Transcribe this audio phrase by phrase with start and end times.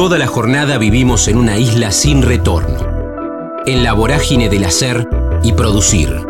[0.00, 2.78] Toda la jornada vivimos en una isla sin retorno,
[3.66, 5.06] en la vorágine del hacer
[5.42, 6.26] y producir.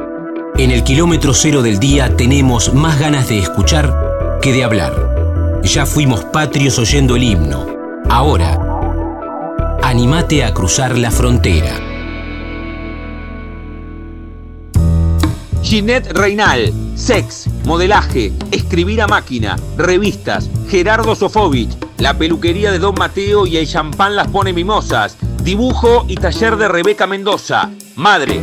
[0.58, 3.94] En el kilómetro cero del día tenemos más ganas de escuchar
[4.42, 5.60] que de hablar.
[5.62, 7.64] Ya fuimos patrios oyendo el himno.
[8.08, 8.58] Ahora,
[9.84, 11.89] animate a cruzar la frontera.
[15.62, 23.46] Ginette Reinal, sex, modelaje, escribir a máquina, revistas, Gerardo Sofovich, la peluquería de Don Mateo
[23.46, 28.40] y el champán las pone mimosas, dibujo y taller de Rebeca Mendoza, madre.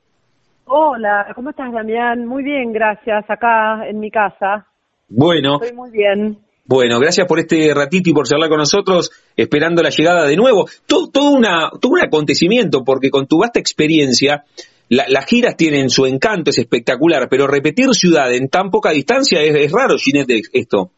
[0.66, 2.26] Hola, ¿cómo estás, Damián?
[2.26, 3.30] Muy bien, gracias.
[3.30, 4.66] Acá en mi casa.
[5.10, 5.60] Bueno.
[5.62, 6.38] Estoy muy bien.
[6.66, 10.66] Bueno, gracias por este ratito y por charlar con nosotros, esperando la llegada de nuevo.
[10.88, 14.46] Todo, todo, una, todo un acontecimiento, porque con tu vasta experiencia,
[14.88, 19.56] las giras tienen su encanto, es espectacular, pero repetir ciudad en tan poca distancia es,
[19.56, 20.92] es raro, Ginette, esto.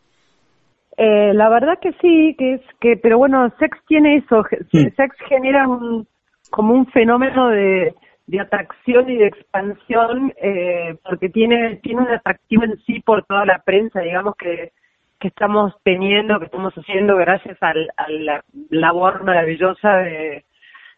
[0.97, 5.67] Eh, la verdad que sí, que es que, pero bueno, Sex tiene eso, Sex genera
[5.67, 6.07] un,
[6.51, 7.93] como un fenómeno de,
[8.27, 13.45] de atracción y de expansión, eh, porque tiene, tiene un atractivo en sí por toda
[13.45, 14.71] la prensa, digamos que,
[15.19, 20.45] que estamos teniendo, que estamos haciendo gracias al, a la labor maravillosa de,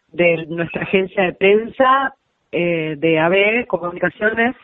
[0.08, 2.14] de nuestra agencia de prensa,
[2.50, 4.56] eh, de AB Comunicaciones,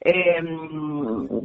[0.00, 0.42] eh,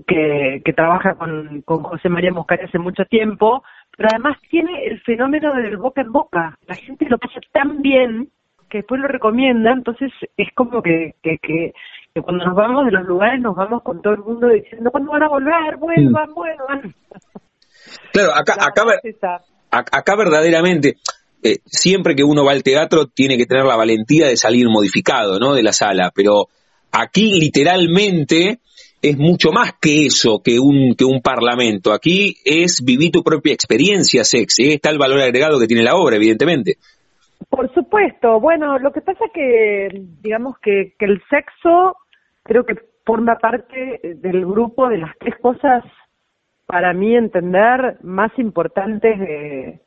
[0.05, 3.63] que, que, trabaja con, con José María Moscari hace mucho tiempo,
[3.95, 6.57] pero además tiene el fenómeno del boca en boca.
[6.67, 8.29] La gente lo pasa tan bien
[8.69, 11.73] que después lo recomienda, entonces es como que, que, que,
[12.21, 15.23] cuando nos vamos de los lugares nos vamos con todo el mundo diciendo, ¿cuándo van
[15.23, 15.77] a volver?
[15.77, 16.95] Vuelvan, vuelvan.
[18.11, 20.97] Claro, acá, acá, acá verdaderamente,
[21.41, 25.39] eh, siempre que uno va al teatro tiene que tener la valentía de salir modificado,
[25.39, 25.55] ¿no?
[25.55, 26.49] De la sala, pero
[26.91, 28.59] Aquí literalmente
[29.01, 31.93] es mucho más que eso, que un, que un parlamento.
[31.93, 34.59] Aquí es vivir tu propia experiencia, Sex.
[34.59, 34.73] ¿eh?
[34.73, 36.77] Está el valor agregado que tiene la obra, evidentemente.
[37.49, 38.39] Por supuesto.
[38.39, 39.89] Bueno, lo que pasa que,
[40.21, 41.97] digamos que, que el sexo
[42.43, 45.83] creo que forma parte del grupo de las tres cosas,
[46.67, 49.81] para mí entender, más importantes de,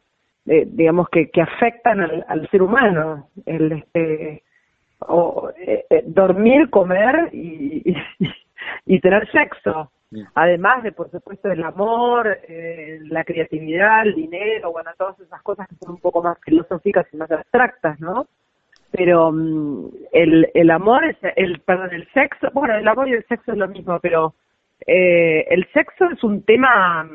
[0.44, 3.28] digamos, que, que afectan al, al ser humano.
[3.46, 4.42] El, este,
[5.08, 7.94] o eh, eh, dormir, comer y,
[8.86, 9.90] y, tener sexo.
[10.34, 15.68] Además de, por supuesto, el amor, eh, la creatividad, el dinero, bueno, todas esas cosas
[15.68, 18.26] que son un poco más filosóficas y más abstractas, ¿no?
[18.90, 23.26] Pero mm, el, el amor, es, el, perdón, el sexo, bueno, el amor y el
[23.26, 24.34] sexo es lo mismo, pero
[24.86, 27.08] eh, el sexo es un tema,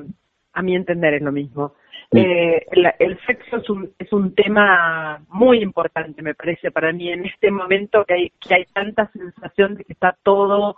[0.54, 1.76] a mi entender, es lo mismo.
[2.14, 2.66] Eh,
[3.00, 7.52] el, sexo es un, es un tema muy importante, me parece, para mí en este
[7.52, 10.78] momento que hay, que hay tanta sensación de que está todo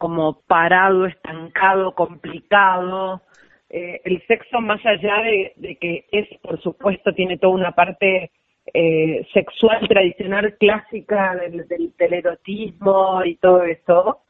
[0.00, 3.20] como parado, estancado, complicado.
[3.68, 8.30] Eh, el sexo, más allá de, que es, por supuesto, tiene toda una parte
[8.72, 14.20] eh, sexual tradicional clásica del, del, erotismo y todo eso,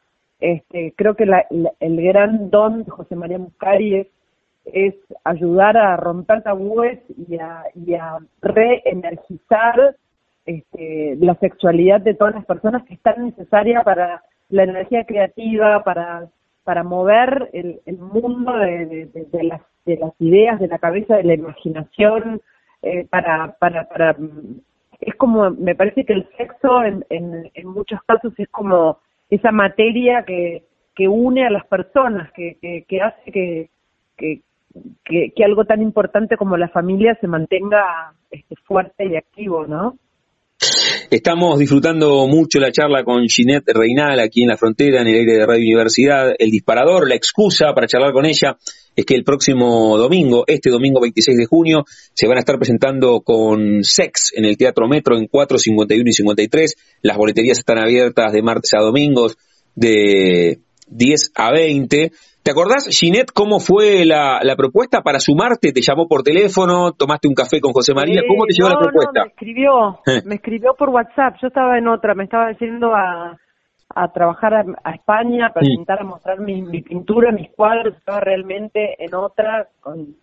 [0.40, 4.08] este, creo que el gran don de José María Muscari
[4.64, 6.98] es ayudar a romper tabúes
[7.28, 9.94] y a, y a reenergizar
[10.46, 15.82] este, la sexualidad de todas las personas que es tan necesaria para la energía creativa,
[15.84, 16.28] para,
[16.64, 21.24] para mover el, el mundo de, de, las, de las ideas, de la cabeza, de
[21.24, 22.40] la imaginación,
[22.82, 24.16] eh, para, para, para,
[25.00, 28.98] es como, me parece que el sexo en, en, en muchos casos es como
[29.30, 30.64] esa materia que,
[30.94, 33.70] que une a las personas, que, que, que hace que,
[34.16, 34.42] que,
[35.04, 39.96] que, algo tan importante como la familia se mantenga este, fuerte y activo, ¿no?
[41.10, 45.32] Estamos disfrutando mucho la charla con Ginette Reinal aquí en la frontera, en el aire
[45.32, 46.34] de Radio Universidad.
[46.38, 48.56] El disparador, la excusa para charlar con ella
[48.94, 51.84] es que el próximo domingo, este domingo 26 de junio,
[52.14, 56.12] se van a estar presentando con Sex en el Teatro Metro en 4, 51 y
[56.12, 56.76] 53.
[57.02, 59.36] Las boleterías están abiertas de martes a domingos
[59.74, 62.12] de 10 a 20.
[62.42, 65.72] ¿Te acordás, Ginette, cómo fue la, la, propuesta para sumarte?
[65.72, 66.92] ¿Te llamó por teléfono?
[66.92, 68.22] ¿Tomaste un café con José María?
[68.26, 69.20] ¿Cómo te llegó la propuesta?
[69.20, 71.36] No, me escribió, me escribió por WhatsApp.
[71.42, 73.36] Yo estaba en otra, me estaba diciendo a,
[73.94, 78.96] a trabajar a, España, a presentar, a mostrar mi, mi, pintura, mis cuadros, estaba realmente
[78.98, 80.16] en otra, con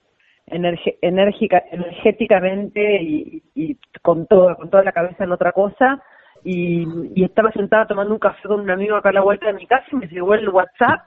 [0.47, 6.01] enérgica, energéticamente y, y, con todo, con toda la cabeza en otra cosa.
[6.43, 6.83] Y,
[7.13, 9.67] y estaba sentada tomando un café con un amigo acá a la vuelta de mi
[9.67, 11.01] casa y me llegó el WhatsApp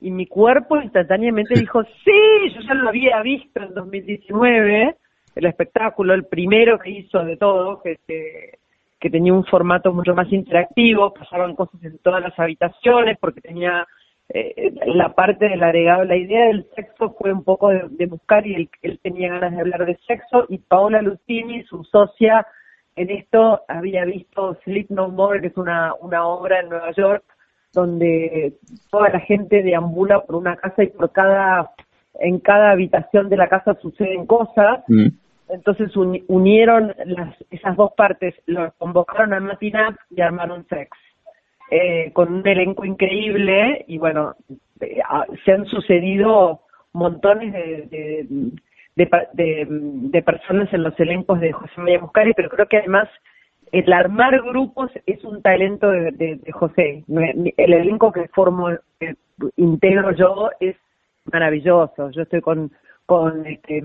[0.00, 4.96] y mi cuerpo instantáneamente dijo, sí, yo ya lo había visto en 2019,
[5.34, 7.98] el espectáculo, el primero que hizo de todo, que,
[8.98, 13.86] que tenía un formato mucho más interactivo, pasaban cosas en todas las habitaciones porque tenía
[14.28, 18.54] eh, la parte del agregado, la idea del sexo fue un poco de, buscar y
[18.54, 22.46] él, él, tenía ganas de hablar de sexo y Paola Lucini, su socia
[22.94, 27.24] en esto, había visto Sleep No More, que es una, una obra en Nueva York
[27.72, 28.54] donde
[28.90, 31.70] toda la gente deambula por una casa y por cada
[32.20, 34.82] en cada habitación de la casa suceden cosas.
[34.88, 35.08] Mm.
[35.50, 40.90] Entonces unieron las, esas dos partes, lo convocaron a Matinap y armaron Sex.
[41.70, 44.34] Eh, con un elenco increíble y bueno,
[44.80, 45.00] eh,
[45.44, 46.62] se han sucedido
[46.94, 48.26] montones de,
[48.96, 49.66] de,
[50.10, 53.08] de, personas en los elencos de José María Muscari, pero creo que además
[53.72, 57.04] el armar grupos es un talento de, José.
[57.08, 58.68] El elenco que formo,
[58.98, 59.16] que
[59.56, 60.76] integro yo, es
[61.30, 62.10] maravilloso.
[62.10, 62.70] Yo estoy con
[63.08, 63.82] con este,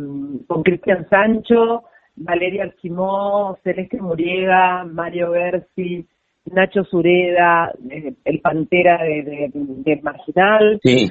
[0.47, 1.83] con Cristian Sancho,
[2.18, 6.06] Valeria Archimó, Celeste Muriega, Mario Bersi,
[6.51, 11.09] Nacho Sureda, eh, el Pantera de, de, Marginal, eh,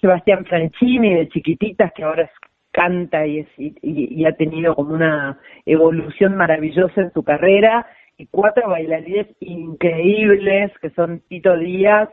[0.00, 2.28] Sebastián Franchini de Chiquititas, que ahora
[2.72, 7.86] canta y, es, y, ha tenido como una evolución maravillosa en su carrera,
[8.16, 12.10] y cuatro bailarines increíbles que son Tito Díaz,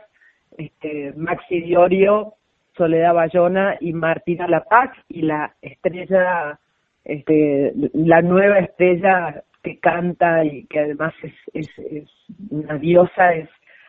[0.56, 2.34] este, Maxi Diorio,
[2.76, 6.58] Soledad Bayona y Martina La Paz y la estrella,
[7.04, 11.12] este, la nueva estrella que canta y que además
[11.52, 12.06] es, es,
[12.50, 13.48] una diosa es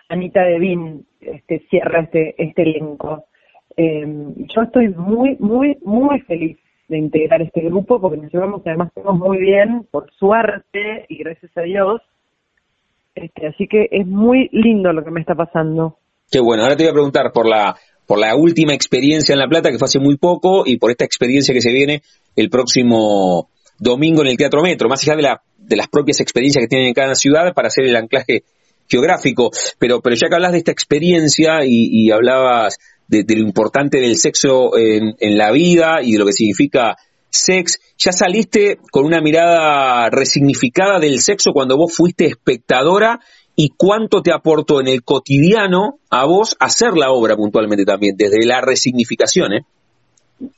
[0.10, 3.26] Anita Devin, este, cierra este, este elenco.
[3.78, 6.58] Em, yo estoy muy, muy, muy feliz
[6.88, 11.56] de integrar este grupo porque nos llevamos además todos muy bien, por suerte y gracias
[11.56, 12.02] a Dios.
[13.16, 15.98] Este, así que es muy lindo lo que me está pasando.
[16.32, 17.76] Qué bueno, ahora te voy a preguntar por la
[18.10, 21.06] por la última experiencia en La Plata, que fue hace muy poco, y por esta
[21.06, 22.02] experiencia que se viene
[22.36, 26.64] el próximo domingo en el Teatro Metro, más allá de, la, de las propias experiencias
[26.64, 28.46] que tienen en cada ciudad para hacer el anclaje
[28.88, 29.52] geográfico.
[29.78, 32.80] Pero, pero ya que hablas de esta experiencia y, hablabas
[33.10, 36.96] de, lo importante del sexo en, la vida y de lo que significa
[37.30, 43.20] sex, ya saliste con una mirada resignificada del sexo cuando vos fuiste espectadora
[43.56, 48.46] y cuánto te aportó en el cotidiano a vos hacer la obra puntualmente también, desde
[48.46, 49.66] la resignificación, ¿eh?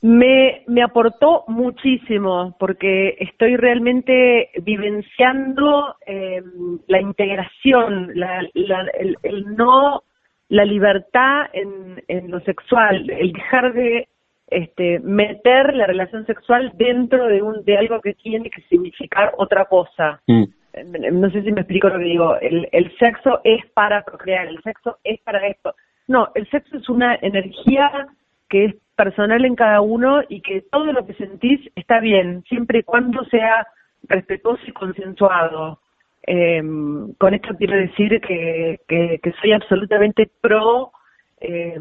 [0.00, 8.12] Me, me aportó muchísimo porque estoy realmente vivenciando em, la integración,
[8.54, 10.04] el, no,
[10.52, 14.08] la libertad en, en lo sexual, el dejar de
[14.48, 19.64] este, meter la relación sexual dentro de un de algo que tiene que significar otra
[19.64, 20.20] cosa.
[20.26, 20.44] Mm
[20.84, 24.62] no sé si me explico lo que digo, el, el sexo es para procrear, el
[24.62, 25.74] sexo es para esto.
[26.08, 28.08] No, el sexo es una energía
[28.48, 32.80] que es personal en cada uno y que todo lo que sentís está bien, siempre
[32.80, 33.66] y cuando sea
[34.04, 35.78] respetuoso y consensuado.
[36.26, 36.62] Eh,
[37.18, 40.92] con esto quiero decir que, que, que soy absolutamente pro
[41.40, 41.74] eh,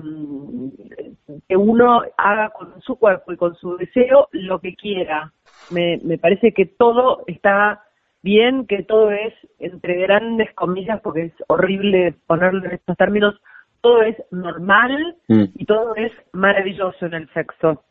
[1.47, 5.31] que uno haga con su cuerpo y con su deseo lo que quiera.
[5.69, 7.83] Me, me parece que todo está
[8.23, 13.35] bien que todo es, entre grandes comillas, porque es horrible ponerlo en estos términos,
[13.81, 15.43] todo es normal mm.
[15.55, 17.83] y todo es maravilloso en el sexo.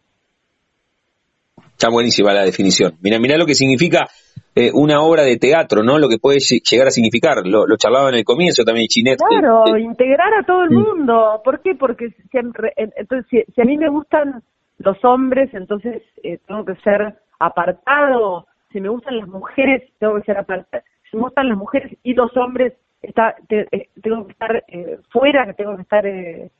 [1.73, 2.95] Está buenísima la definición.
[3.01, 4.07] Mira, mira lo que significa
[4.55, 5.99] eh, una obra de teatro, ¿no?
[5.99, 7.47] Lo que puede llegar a significar.
[7.47, 9.19] Lo, charlaba en el comienzo también Chinet.
[9.19, 10.81] Claro, integrar a todo el mm.
[10.81, 11.41] mundo.
[11.45, 11.75] ¿Por qué?
[11.75, 14.43] Porque siempre, entonces, si, a mí me gustan
[14.79, 20.23] los hombres, entonces eh, tengo que ser apartado si me gustan las mujeres, tengo que
[20.23, 20.83] ser aparte.
[21.11, 25.53] Si me gustan las mujeres y los hombres, está, eh, tengo que estar eh, fuera,
[25.55, 26.07] tengo que estar...
[26.07, 26.51] Eh,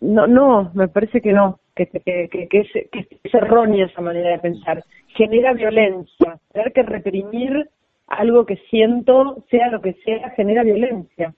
[0.00, 4.82] no, no, me parece que no, que, que, que, es, errónea esa manera de pensar.
[5.14, 6.40] Genera violencia.
[6.52, 7.68] Tener que reprimir
[8.06, 11.34] algo que siento, sea lo que sea, genera violencia.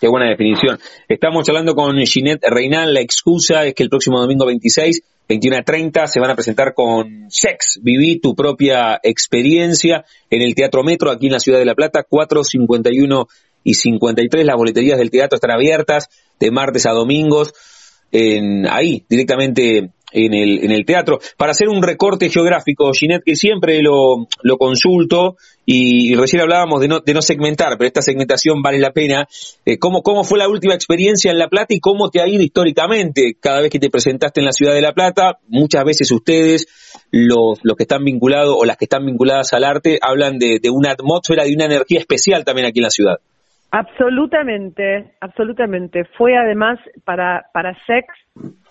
[0.00, 0.78] Qué buena definición.
[1.08, 2.92] Estamos hablando con Ginette Reinal.
[2.92, 6.74] La excusa es que el próximo domingo 26, 21 a 30, se van a presentar
[6.74, 7.80] con Sex.
[7.82, 12.04] Viví tu propia experiencia en el Teatro Metro, aquí en la ciudad de La Plata,
[12.08, 13.26] 4, 51
[13.62, 14.44] y 53.
[14.44, 16.08] Las boleterías del teatro están abiertas
[16.40, 17.52] de martes a domingos.
[18.12, 21.18] En, ahí, directamente en el, en el teatro.
[21.36, 26.88] Para hacer un recorte geográfico, Ginette, que siempre lo, lo consulto, y, recién hablábamos de
[26.88, 29.28] no, de no segmentar, pero esta segmentación vale la pena.
[29.64, 32.42] Eh, ¿cómo, ¿Cómo fue la última experiencia en La Plata y cómo te ha ido
[32.42, 35.38] históricamente cada vez que te presentaste en la ciudad de La Plata?
[35.48, 36.66] Muchas veces ustedes,
[37.10, 40.70] los, los que están vinculados o las que están vinculadas al arte, hablan de, de
[40.70, 43.16] una atmósfera, de una energía especial también aquí en la ciudad.
[43.70, 46.04] Absolutamente, absolutamente.
[46.16, 48.06] Fue además para, para Sex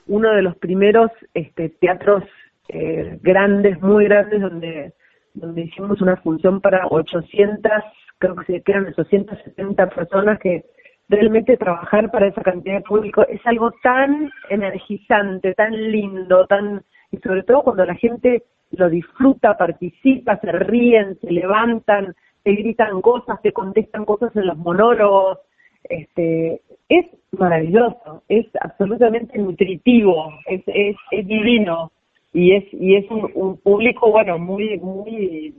[0.08, 2.24] uno de los primeros este, teatros
[2.70, 4.94] eh, grandes, muy grandes, donde,
[5.34, 7.72] donde hicimos una función para 800,
[8.18, 10.66] creo que eran 870 personas que
[11.10, 17.18] realmente trabajar para esa cantidad de público es algo tan energizante, tan lindo, tan y
[17.18, 23.42] sobre todo cuando la gente lo disfruta, participa, se ríen, se levantan, te gritan cosas,
[23.42, 25.40] te contestan cosas en los monólogos,
[25.84, 31.92] este, es maravilloso, es absolutamente nutritivo, es, es, es divino.
[32.34, 35.56] Y es y es un, público bueno muy muy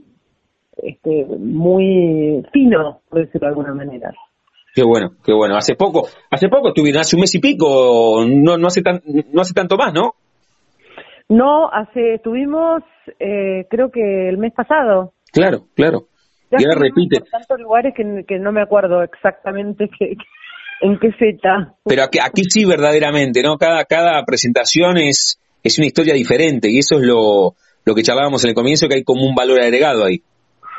[0.77, 4.13] este muy fino por decirlo de alguna manera.
[4.75, 5.57] Qué bueno qué bueno.
[5.57, 9.01] Hace poco hace poco estuvieron hace un mes y pico no no hace tan
[9.33, 10.13] no hace tanto más no
[11.29, 12.83] no hace estuvimos
[13.19, 15.13] eh, creo que el mes pasado.
[15.33, 16.03] Claro claro
[16.51, 20.15] y ahora repite tantos lugares que, que no me acuerdo exactamente que
[20.81, 21.73] en qué fecha.
[21.85, 23.57] Pero aquí, aquí sí verdaderamente, ¿no?
[23.57, 28.43] Cada, cada presentación es, es una historia diferente y eso es lo, lo que charlábamos
[28.43, 30.21] en el comienzo, que hay como un valor agregado ahí.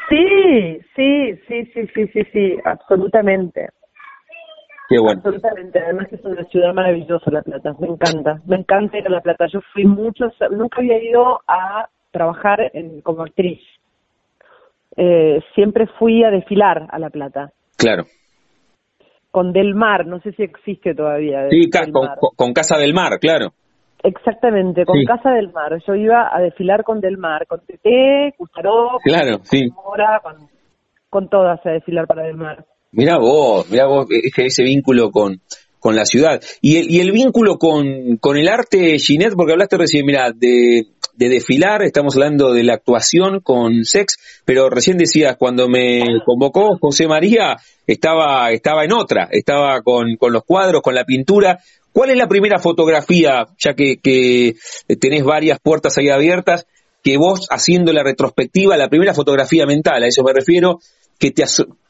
[0.08, 3.68] Sí, sí, sí, sí, sí, sí, sí, absolutamente.
[4.88, 5.20] Qué bueno.
[5.22, 9.20] Absolutamente, además es una ciudad maravillosa La Plata, me encanta, me encanta ir a La
[9.20, 9.46] Plata.
[9.52, 13.60] Yo fui muchos, nunca había ido a trabajar en, como actriz.
[15.00, 17.52] Eh, siempre fui a desfilar a La Plata.
[17.76, 18.04] Claro
[19.30, 21.48] con Del Mar, no sé si existe todavía.
[21.50, 21.70] Sí,
[22.36, 23.52] con, Casa del Mar, claro.
[24.02, 25.78] Exactamente, con Casa del Mar.
[25.86, 29.68] Yo iba a desfilar con Del Mar, con Tete, Custaró, claro, sí.
[30.22, 30.48] con,
[31.10, 32.64] con todas a desfilar para Del Mar.
[32.90, 35.40] Mira vos, mira vos ese, ese vínculo con,
[35.78, 36.42] con la ciudad.
[36.60, 40.86] Y el, y el vínculo con, con el arte, Ginette, porque hablaste recién, mira, de,
[41.18, 46.78] de desfilar, estamos hablando de la actuación con sex, pero recién decías, cuando me convocó
[46.80, 47.56] José María,
[47.88, 51.58] estaba, estaba en otra, estaba con, los cuadros, con la pintura.
[51.92, 54.54] ¿Cuál es la primera fotografía, ya que, que
[55.00, 56.68] tenés varias puertas ahí abiertas,
[57.02, 60.78] que vos haciendo la retrospectiva, la primera fotografía mental, a eso me refiero,
[61.18, 61.42] que te,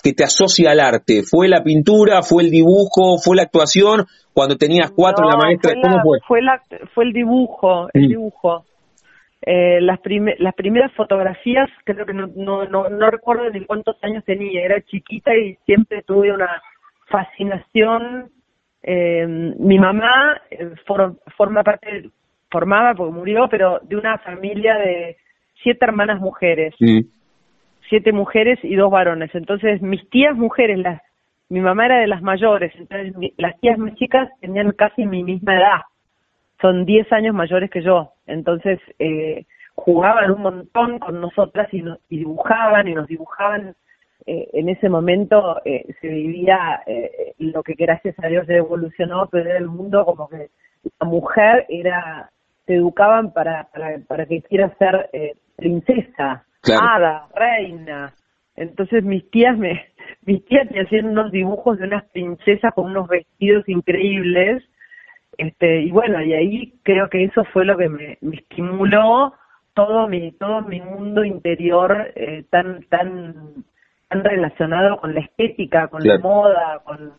[0.02, 1.22] que te asocia al arte?
[1.22, 4.06] ¿Fue la pintura, fue el dibujo, fue la actuación?
[4.32, 6.18] Cuando tenías cuatro la maestra, ¿cómo fue?
[6.26, 6.62] Fue, la,
[6.94, 8.08] fue el dibujo, el mm.
[8.08, 8.64] dibujo.
[9.42, 10.00] Eh, las,
[10.38, 15.34] las primeras fotografías, creo que no, no, no, recuerdo ni cuántos años tenía, era chiquita
[15.34, 16.60] y siempre tuve una
[17.08, 18.30] fascinación.
[18.82, 19.26] Eh,
[19.58, 20.72] mi mamá eh,
[21.36, 22.10] forma parte,
[22.50, 25.16] formaba porque murió, pero de una familia de
[25.62, 27.00] siete hermanas mujeres, mm.
[27.88, 29.34] Siete mujeres y dos varones.
[29.34, 31.02] Entonces mis tías mujeres, las,
[31.48, 35.56] mi mamá era de las mayores, entonces las tías más chicas tenían casi mi misma
[35.56, 35.80] edad
[36.60, 41.98] son 10 años mayores que yo, entonces eh, jugaban un montón con nosotras y, nos,
[42.08, 43.74] y dibujaban y nos dibujaban.
[44.26, 49.28] Eh, en ese momento eh, se vivía eh, lo que gracias a Dios ya evolucionó,
[49.30, 50.50] pero era el mundo como que
[51.00, 52.30] la mujer era,
[52.66, 55.34] te educaban para, para, para que quieras ser eh,
[56.76, 58.12] hada, reina.
[58.56, 59.86] Entonces mis tías me,
[60.26, 64.64] mis tías me hacían unos dibujos de unas princesas con unos vestidos increíbles
[65.38, 69.32] este, y bueno, y ahí creo que eso fue lo que me, estimuló
[69.72, 73.64] todo mi todo mi mundo interior eh, tan tan
[74.08, 77.12] tan relacionado con la estética, con la moda, con,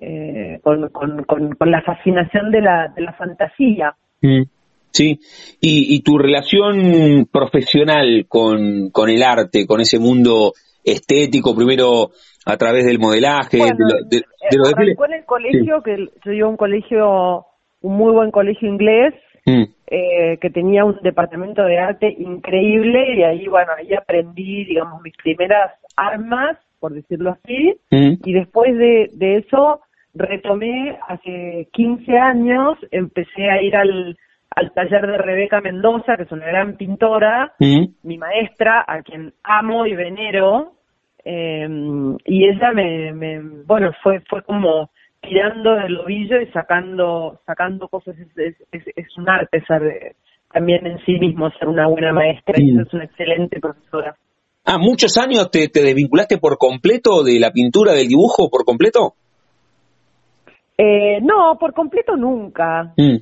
[0.00, 3.94] eh, con, con, la fascinación de la, de la fantasía.
[4.22, 4.42] Mm,
[4.90, 5.20] sí,
[5.60, 10.52] y, y tu relación profesional con, con el arte, con ese mundo
[10.84, 12.10] estético, primero
[12.46, 13.64] a través del modelaje, de,
[14.08, 14.24] de, de,
[15.06, 17.46] en el colegio, que yo iba a un colegio
[17.82, 19.14] un muy buen colegio inglés
[19.46, 19.62] mm.
[19.86, 25.16] eh, que tenía un departamento de arte increíble y ahí, bueno, ahí aprendí, digamos, mis
[25.16, 28.22] primeras armas, por decirlo así, mm.
[28.24, 29.80] y después de, de eso
[30.14, 34.16] retomé hace 15 años, empecé a ir al,
[34.50, 39.86] al taller de Rebeca Mendoza, que es una gran pintora, mi maestra, a quien amo
[39.86, 40.72] y venero,
[41.24, 41.68] eh,
[42.24, 44.90] y ella me, me, bueno, fue, fue como
[45.20, 48.16] tirando del ovillo y sacando sacando cosas.
[48.36, 50.16] Es, es, un arte ser
[50.50, 54.16] también en sí mismo ser una buena maestra y es una excelente profesora.
[54.64, 59.14] Ah muchos años te, te desvinculaste por completo de la pintura del dibujo por completo
[60.82, 62.94] eh, no por completo nunca.
[62.96, 63.16] Mm.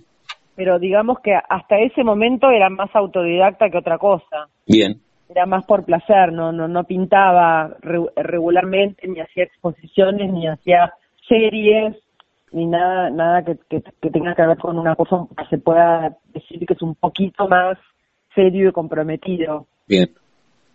[0.58, 4.48] Pero digamos que hasta ese momento era más autodidacta que otra cosa.
[4.66, 5.00] Bien.
[5.28, 10.92] Era más por placer, no no no pintaba regularmente, ni hacía exposiciones, ni hacía
[11.28, 11.94] series,
[12.50, 16.66] ni nada nada que, que, tenga que ver con una cosa que se pueda decir
[16.66, 17.78] que es un poquito más
[18.34, 19.68] serio y comprometido.
[19.86, 20.10] Bien,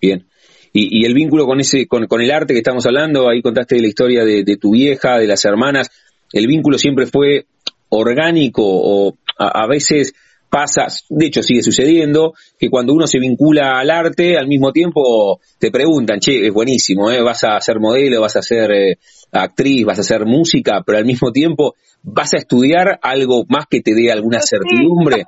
[0.02, 0.28] bien.
[0.72, 3.82] Y, y el vínculo con ese con, con, el arte que estamos hablando, ahí contaste
[3.82, 5.92] la historia de, de tu vieja, de las hermanas,
[6.32, 7.48] el vínculo siempre fue
[7.90, 10.14] orgánico o a, veces
[10.50, 15.40] pasa, de hecho sigue sucediendo, que cuando uno se vincula al arte, al mismo tiempo
[15.60, 17.22] te preguntan, che, es buenísimo, ¿eh?
[17.22, 18.98] vas a ser modelo, vas a ser eh,
[19.32, 21.74] actriz, vas a hacer música, pero al mismo tiempo
[22.04, 25.24] vas a estudiar algo más que te dé alguna certidumbre.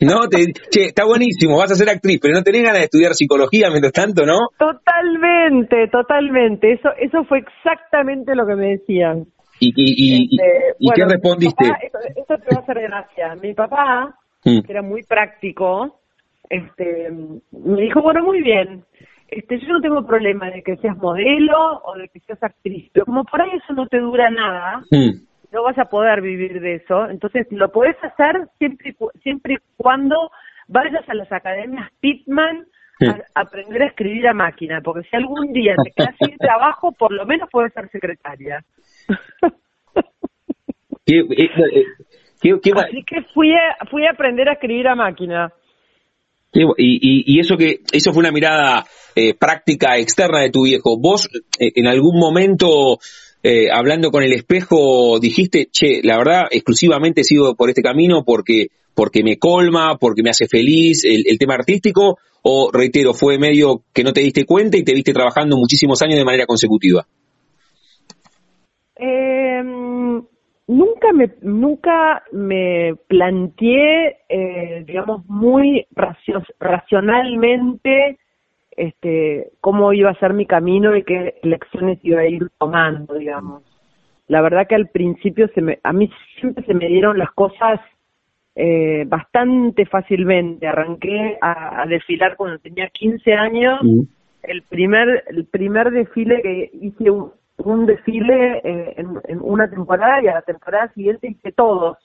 [0.00, 0.28] ¿No?
[0.28, 3.70] Te, che, está buenísimo, vas a ser actriz, pero no tenés ganas de estudiar psicología
[3.70, 4.48] mientras tanto, ¿no?
[4.58, 6.72] Totalmente, totalmente.
[6.72, 9.26] Eso, eso fue exactamente lo que me decían.
[9.66, 11.64] ¿Y, y, y, este, qué respondiste?
[12.16, 13.34] esto, te va a hacer gracia.
[13.36, 14.60] Mi papá, mm.
[14.60, 16.00] que era muy práctico,
[16.48, 17.10] este,
[17.52, 18.84] me dijo, bueno, muy bien,
[19.28, 23.06] este, yo no tengo problema de que seas modelo o de que seas actriz, pero
[23.06, 25.10] como por ahí eso no te dura nada, mm.
[25.52, 30.30] no vas a poder vivir de eso, entonces lo puedes hacer siempre, siempre y cuando
[30.68, 32.66] vayas a las academias Pitman
[33.00, 33.08] mm.
[33.08, 37.12] a, aprender a escribir a máquina, porque si algún día te quedas sin trabajo, por
[37.12, 38.62] lo menos puedes ser secretaria.
[41.06, 41.84] ¿Qué, eh, eh,
[42.76, 45.52] Así que fui a, fui a aprender a escribir a máquina.
[46.52, 48.84] Y, y, eso que eso fue una mirada
[49.16, 50.98] eh, práctica externa de tu viejo.
[51.00, 52.98] Vos en algún momento
[53.72, 59.24] hablando con el espejo dijiste, che, la verdad exclusivamente sigo por este camino porque porque
[59.24, 64.04] me colma, porque me hace feliz el, el tema artístico o reitero fue medio que
[64.04, 67.06] no te diste cuenta y te viste trabajando muchísimos años de manera consecutiva.
[68.96, 69.62] Eh,
[70.66, 75.86] nunca me nunca me planteé, eh, digamos, muy
[76.60, 78.18] racionalmente
[78.76, 83.62] este, cómo iba a ser mi camino y qué lecciones iba a ir tomando, digamos.
[84.26, 86.10] La verdad que al principio se me, a mí
[86.40, 87.80] siempre se me dieron las cosas
[88.56, 90.66] eh, bastante fácilmente.
[90.66, 93.80] Arranqué a, desfilar cuando tenía 15 años.
[93.82, 94.00] Mm.
[94.42, 100.28] El primer el primer desfile que hice un, un desfile eh, en, una temporada y
[100.28, 101.98] a la temporada siguiente hice todos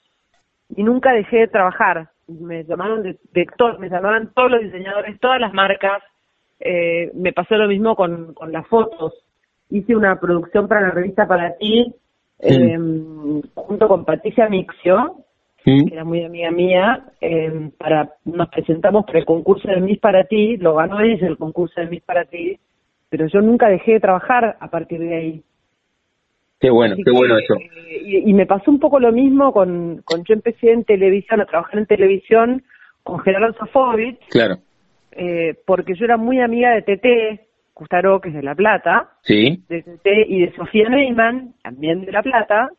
[0.74, 2.08] y nunca dejé de trabajar.
[2.28, 3.46] Me llamaron de, de
[3.78, 6.02] me llamaban todos los diseñadores, todas las marcas.
[6.60, 9.14] Eh, me pasó lo mismo con, con las fotos.
[9.70, 11.94] Hice una producción para la revista Para Ti
[12.42, 12.78] eh,
[13.54, 15.24] junto con Patricia Mixio,
[15.62, 17.04] que era muy amiga mía.
[17.20, 21.36] Eh, para Nos presentamos para el concurso de Miss Para Ti, lo ganó ella el
[21.36, 22.58] concurso de Miss Para Ti
[23.10, 25.42] pero yo nunca dejé de trabajar a partir de ahí.
[26.60, 27.54] Qué bueno, qué bueno eso.
[27.56, 31.46] Eh, y, me pasó un poco lo mismo con, con yo empecé en televisión, a
[31.46, 32.62] trabajar en televisión
[33.02, 34.18] con Gerardo Sofovich.
[34.28, 34.58] Claro.
[35.12, 39.10] Eh, porque yo era muy amiga de Tete Custaro, que es de La Plata.
[39.22, 39.64] Sí.
[39.68, 42.70] De Tete y de Sofía Neyman, también de La Plata.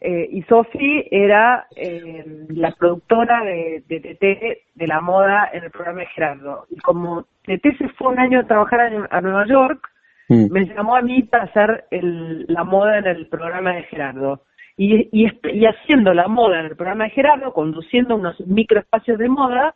[0.00, 5.70] Eh, y Sofi era eh, la productora de, de TT de la moda en el
[5.70, 6.66] programa de Gerardo.
[6.68, 8.80] Y como TT se fue un año a trabajar
[9.10, 9.88] a, Nueva York,
[10.28, 10.50] mm.
[10.50, 14.42] me llamó a mí para hacer el, la moda en el programa de Gerardo.
[14.76, 19.28] Y, y, y, haciendo la moda en el programa de Gerardo, conduciendo unos microespacios de
[19.28, 19.74] moda,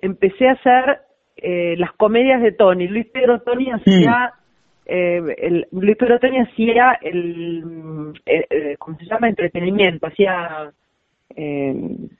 [0.00, 1.00] empecé a hacer
[1.36, 2.88] eh, las comedias de Tony.
[2.88, 4.32] Luis Pedro Tony hacía
[4.90, 9.28] eh, el, Luis Perotoni hacía el, eh, eh, ¿cómo se llama?
[9.28, 10.72] Entretenimiento, hacía
[11.36, 11.74] eh,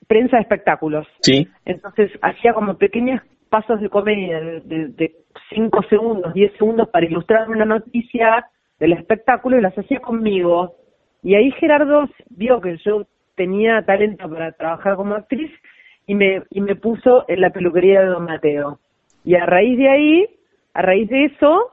[0.07, 1.05] prensa de espectáculos.
[1.19, 1.47] Sí.
[1.65, 3.21] Entonces hacía como pequeños
[3.51, 5.11] pasos de comedia de
[5.53, 8.47] 5 segundos, 10 segundos para ilustrar una noticia
[8.79, 10.75] del espectáculo y las hacía conmigo.
[11.21, 15.51] Y ahí Gerardo vio que yo tenía talento para trabajar como actriz
[16.07, 18.79] y me, y me puso en la peluquería de Don Mateo.
[19.25, 20.29] Y a raíz de ahí,
[20.73, 21.71] a raíz de eso,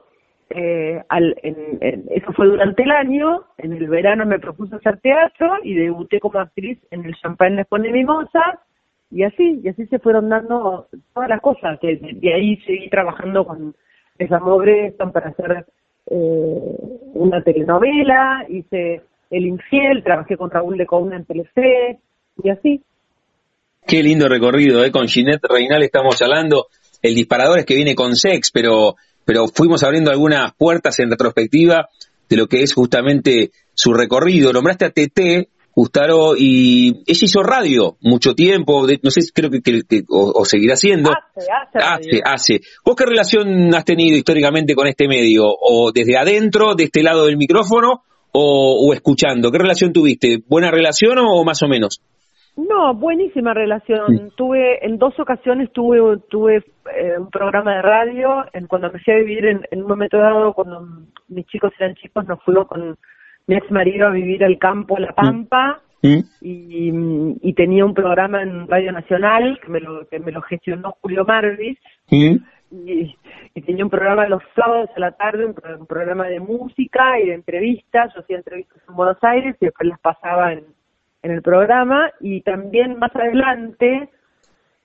[0.49, 1.77] eh, al, en,
[2.09, 6.39] eso fue durante el año, en el verano me propuse hacer teatro y debuté como
[6.39, 8.59] actriz en el Champagne Pone Mimosa
[9.11, 13.45] y así, y así se fueron dando todas las cosas, que de, ahí seguí trabajando
[13.45, 13.75] con
[14.17, 15.65] esa Breston para hacer
[16.07, 16.75] eh,
[17.13, 21.99] una telenovela, hice El Infiel, trabajé con Raúl de Couna en Telefe
[22.43, 22.81] y así.
[23.87, 24.91] Qué lindo recorrido, ¿eh?
[24.91, 26.67] con Ginette Reinal estamos hablando,
[27.01, 28.95] el disparador es que viene con sex, pero
[29.29, 31.87] pero fuimos abriendo algunas puertas en retrospectiva
[32.27, 34.51] de lo que es justamente su recorrido.
[34.51, 40.43] Nombraste a TT, Justaro, y ella hizo radio mucho tiempo, no sé, creo que, o,
[40.43, 41.11] seguirá haciendo.
[41.11, 41.47] Hace,
[41.81, 45.45] hace, hace, ¿Vos qué relación has tenido históricamente con este medio?
[45.45, 49.51] ¿O desde adentro, de este lado del micrófono, o, o escuchando?
[49.51, 50.39] ¿Qué relación tuviste?
[50.47, 52.01] ¿Buena relación o más o menos?
[52.67, 54.31] No, buenísima relación.
[54.35, 59.17] Tuve, en dos ocasiones tuve, tuve eh, un programa de radio, en, cuando empecé a
[59.17, 60.85] vivir en, en, un momento dado, cuando
[61.29, 62.97] mis chicos eran chicos, nos fuimos con
[63.49, 66.19] mi ex marido a vivir al campo, La Pampa, ¿Mm?
[66.39, 66.91] y,
[67.41, 71.25] y, tenía un programa en Radio Nacional que me lo, que me lo gestionó Julio
[71.25, 71.79] Marvis.
[72.11, 72.35] ¿Mm?
[72.71, 73.17] Y,
[73.55, 75.55] y, tenía un programa los sábados a la tarde, un,
[75.87, 78.13] programa de música y de entrevistas.
[78.13, 80.65] Yo hacía entrevistas en Buenos Aires y después las pasaba en,
[81.23, 82.11] en el programa.
[82.19, 84.09] Y también más adelante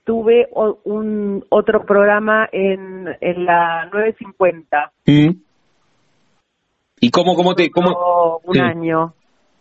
[0.05, 0.49] tuve
[0.85, 4.91] un otro programa en, en la 950.
[5.05, 5.44] ¿Mm?
[6.99, 7.69] ¿Y cómo, cómo te...
[7.69, 9.13] Cómo, un año.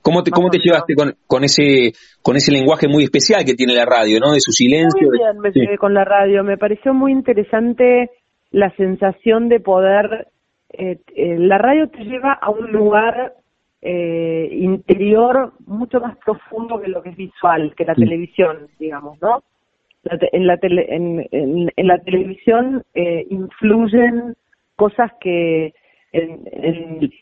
[0.05, 3.73] ¿Cómo te, cómo te llevaste con, con, ese, con ese lenguaje muy especial que tiene
[3.73, 4.33] la radio, ¿no?
[4.33, 5.09] De su silencio.
[5.09, 6.44] Muy bien, me llevé con la radio.
[6.44, 8.11] Me pareció muy interesante
[8.51, 10.29] la sensación de poder.
[10.75, 13.33] Eh, eh, la radio te lleva a un lugar
[13.81, 19.42] eh, interior mucho más profundo que lo que es visual, que la televisión, digamos, ¿no?
[20.05, 22.85] en, la en, en, la televisión
[23.31, 24.37] influyen
[24.77, 25.73] cosas que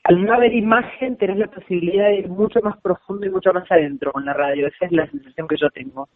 [0.04, 3.70] al no haber imagen tenés la posibilidad de ir mucho más profundo y mucho más
[3.70, 4.66] adentro con la radio.
[4.66, 6.08] Esa es la sensación que yo tengo.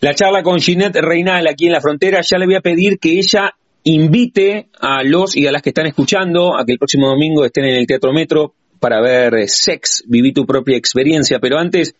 [0.00, 3.12] La charla con Ginette Reinal aquí en la frontera, ya le voy a pedir que
[3.12, 3.52] ella
[3.84, 7.64] invite a los y a las que están escuchando a que el próximo domingo estén
[7.64, 11.38] en el Teatro Metro para ver eh, Sex, viví tu propia experiencia.
[11.40, 11.94] Pero antes,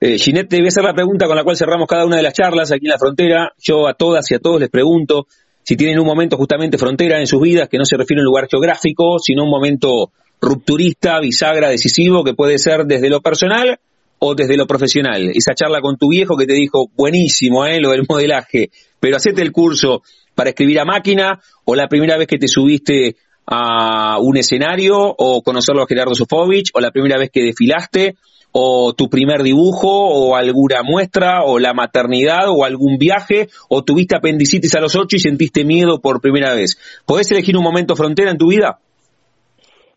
[0.00, 2.22] eh, Ginette, te voy a hacer la pregunta con la cual cerramos cada una de
[2.22, 3.52] las charlas aquí en la frontera.
[3.58, 5.26] Yo a todas y a todos les pregunto,
[5.68, 8.28] si tienen un momento justamente frontera en sus vidas, que no se refiere a un
[8.28, 13.78] lugar geográfico, sino un momento rupturista, bisagra, decisivo, que puede ser desde lo personal
[14.18, 15.30] o desde lo profesional.
[15.34, 17.80] Esa charla con tu viejo que te dijo, buenísimo, ¿eh?
[17.82, 20.00] lo del modelaje, pero hacete el curso
[20.34, 25.42] para escribir a máquina o la primera vez que te subiste a un escenario o
[25.42, 28.14] conocerlo a Gerardo Sofovich o la primera vez que desfilaste
[28.52, 34.16] o tu primer dibujo o alguna muestra o la maternidad o algún viaje o tuviste
[34.16, 37.02] apendicitis a los ocho y sentiste miedo por primera vez.
[37.06, 38.78] ¿Podés elegir un momento frontera en tu vida?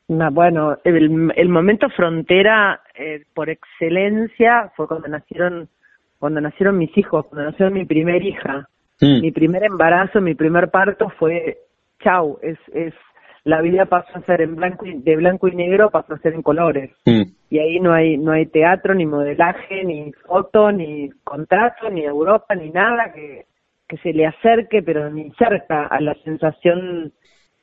[0.08, 5.70] bueno, el, momento frontera eh, por excelencia fue cuando nacieron
[6.20, 8.68] cuando nacieron mis hijos, cuando nació mi primer hija.
[9.00, 9.22] Mm.
[9.22, 11.58] Mi primer embarazo, mi primer parto fue
[12.04, 12.94] chau, es es
[13.44, 16.34] la vida pasó a ser en blanco y, de blanco y negro pasó a ser
[16.34, 17.22] en colores mm.
[17.50, 22.56] y ahí no hay no hay teatro ni modelaje ni foto ni contrato ni Europa
[22.56, 23.46] ni nada que
[23.88, 27.12] que se le acerque pero ni cerca a la sensación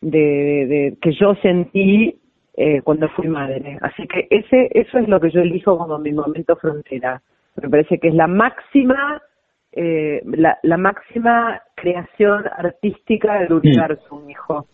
[0.00, 2.20] de, que yo sentí
[2.56, 6.12] eh, cuando fui madre así que ese eso es lo que yo elijo como mi
[6.12, 7.22] momento frontera
[7.62, 9.22] me parece que es la máxima
[9.72, 13.56] eh, la, la máxima creación artística del mm.
[13.58, 14.66] universo un hijo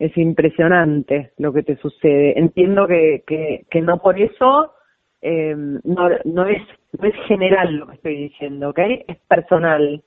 [0.00, 2.38] es impresionante lo que te sucede.
[2.38, 3.22] Entiendo que,
[3.68, 4.72] que, no por eso
[5.20, 6.62] eh, no, no, es,
[6.98, 8.78] no es general lo que estoy diciendo, ¿ok?
[9.06, 10.02] Es personal,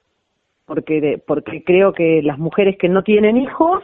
[0.66, 3.84] porque, porque creo que las mujeres que no tienen hijos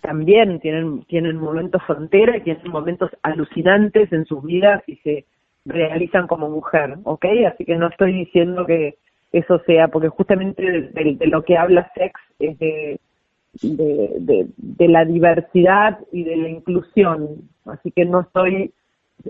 [0.00, 5.26] también tienen, tienen momentos frontera y tienen momentos alucinantes en sus vidas y se
[5.66, 7.26] realizan como mujer, ¿ok?
[7.52, 8.94] Así que no estoy diciendo que
[9.30, 12.98] eso sea, porque justamente de, de lo que habla Sex es de
[13.62, 17.48] de, de, la diversidad y de la inclusión.
[17.64, 18.72] Así que no estoy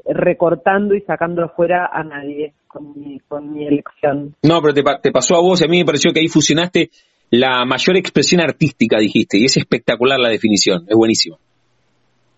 [0.07, 4.35] recortando y sacando afuera a nadie con mi, con mi elección.
[4.43, 6.91] No, pero te, te pasó a vos y a mí me pareció que ahí fusionaste
[7.31, 11.39] la mayor expresión artística, dijiste, y es espectacular la definición, es buenísimo.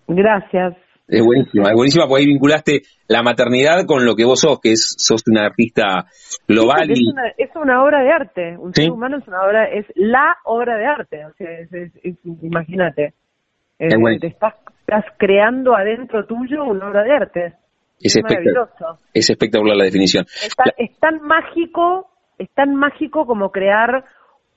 [0.06, 0.76] Gracias.
[1.08, 4.72] Es buenísima, es buenísima porque ahí vinculaste la maternidad con lo que vos sos, que
[4.72, 6.06] es sos una artista
[6.46, 6.90] global.
[6.90, 10.36] Es, una, es una obra de arte, un ser humano es una obra, es la
[10.44, 11.48] obra de arte, o sea,
[12.42, 13.14] imagínate,
[13.78, 13.88] eh,
[14.22, 17.54] estás, estás creando adentro tuyo una obra de arte.
[18.00, 18.98] Es, maravilloso.
[19.12, 20.24] Es espectacular la definición.
[20.76, 24.04] es tan mágico, es tan mágico como crear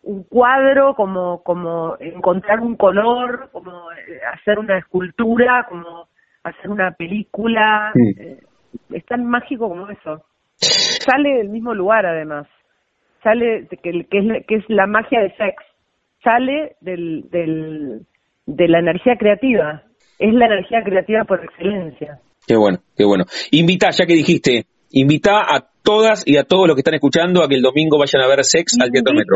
[0.03, 6.08] un cuadro, como, como encontrar un color, como eh, hacer una escultura, como
[6.45, 8.39] hacer una película, eh,
[8.91, 10.23] es tan mágico como eso.
[10.58, 12.47] Sale del mismo lugar además,
[13.23, 15.55] sale que, que, es, que es la magia de sex,
[16.23, 18.05] sale del, del,
[18.45, 19.84] de la energía creativa,
[20.19, 22.19] es la energía creativa por excelencia.
[22.47, 23.25] Qué bueno, qué bueno.
[23.51, 27.47] Invita, ya que dijiste, invita a todas y a todos los que están escuchando a
[27.47, 29.36] que el domingo vayan a ver Sex al Teatro Metro.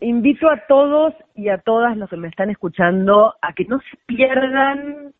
[0.00, 3.96] invito a todos y a todas los que me están escuchando a que no se
[4.06, 5.12] pierdan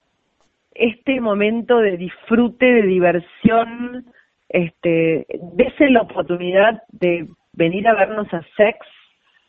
[0.78, 4.06] este momento de disfrute, de diversión,
[4.48, 8.78] este, dése la oportunidad de venir a vernos a Sex,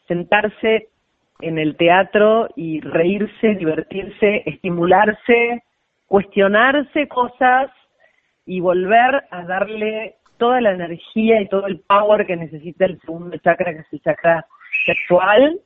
[0.07, 0.89] sentarse
[1.41, 5.63] en el teatro y reírse, divertirse, estimularse,
[6.07, 7.71] cuestionarse cosas
[8.45, 13.37] y volver a darle toda la energía y todo el power que necesita el segundo
[13.37, 14.45] chakra, que es el chakra
[14.85, 15.59] sexual,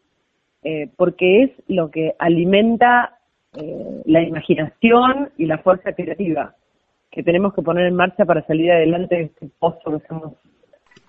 [0.64, 3.18] eh, porque es lo que alimenta
[3.56, 6.56] eh, la imaginación y la fuerza creativa
[7.12, 10.34] que tenemos que poner en marcha para salir adelante de este pozo que estamos,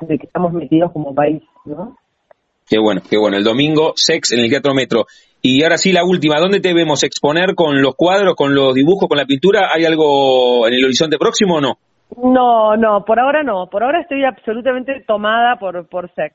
[0.01, 1.97] de que estamos metidos como país, ¿no?
[2.69, 3.37] Qué bueno, qué bueno.
[3.37, 5.07] El domingo, sex en el Teatro Metro.
[5.41, 9.09] Y ahora sí, la última, ¿dónde te vemos exponer con los cuadros, con los dibujos,
[9.09, 9.71] con la pintura?
[9.75, 11.79] ¿Hay algo en el horizonte próximo o no?
[12.23, 13.69] No, no, por ahora no.
[13.69, 16.35] Por ahora estoy absolutamente tomada por, por sex.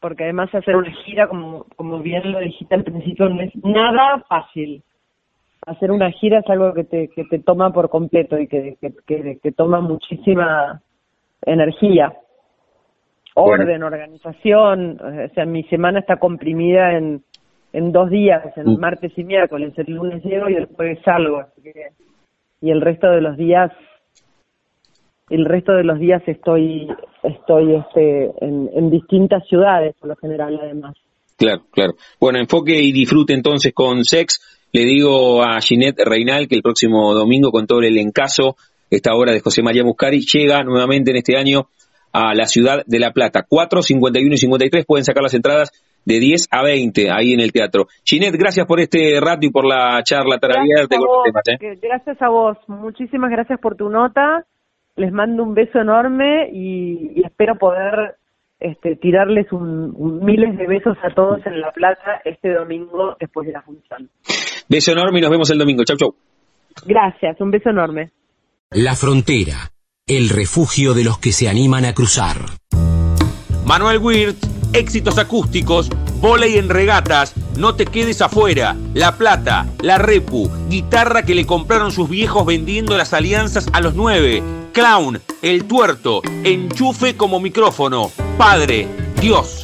[0.00, 4.24] Porque además hacer una gira, como, como bien lo dijiste al principio, no es nada
[4.28, 4.82] fácil.
[5.66, 9.38] Hacer una gira es algo que te, que te toma por completo y que, que,
[9.42, 10.82] que toma muchísima
[11.42, 12.14] energía
[13.34, 17.22] orden, organización, o sea, mi semana está comprimida en,
[17.72, 18.78] en dos días, en mm.
[18.78, 21.72] martes y miércoles, el lunes llego y el jueves salgo, así que,
[22.60, 23.72] y el resto de los días,
[25.30, 26.88] el resto de los días estoy,
[27.22, 30.94] estoy este, en, en distintas ciudades, por lo general, además.
[31.36, 31.94] Claro, claro.
[32.20, 34.53] Bueno, enfoque y disfrute entonces con Sex.
[34.74, 38.56] Le digo a Ginette Reinal que el próximo domingo, con todo el encaso,
[38.90, 41.68] esta obra de José María Muscari llega nuevamente en este año
[42.12, 43.44] a la ciudad de La Plata.
[43.48, 45.70] 4, 51 y 53 pueden sacar las entradas
[46.04, 47.86] de 10 a 20 ahí en el teatro.
[48.02, 50.96] Ginette, gracias por este rato y por la charla tan abierta.
[50.96, 51.78] ¿eh?
[51.80, 54.44] Gracias a vos, muchísimas gracias por tu nota.
[54.96, 58.16] Les mando un beso enorme y, espero poder
[58.58, 63.52] este, tirarles un, miles de besos a todos en La Plata este domingo después de
[63.52, 64.10] la función.
[64.68, 65.84] Beso enorme y nos vemos el domingo.
[65.84, 66.14] Chau, chau.
[66.86, 68.10] Gracias, un beso enorme.
[68.70, 69.70] La frontera
[70.06, 72.36] el refugio de los que se animan a cruzar.
[73.64, 75.88] Manuel Wirtz, éxitos acústicos,
[76.20, 81.90] volei en regatas, no te quedes afuera, La Plata, La Repu, guitarra que le compraron
[81.90, 84.42] sus viejos vendiendo las alianzas a los nueve,
[84.74, 88.86] Clown, El Tuerto, Enchufe como micrófono, Padre,
[89.22, 89.63] Dios.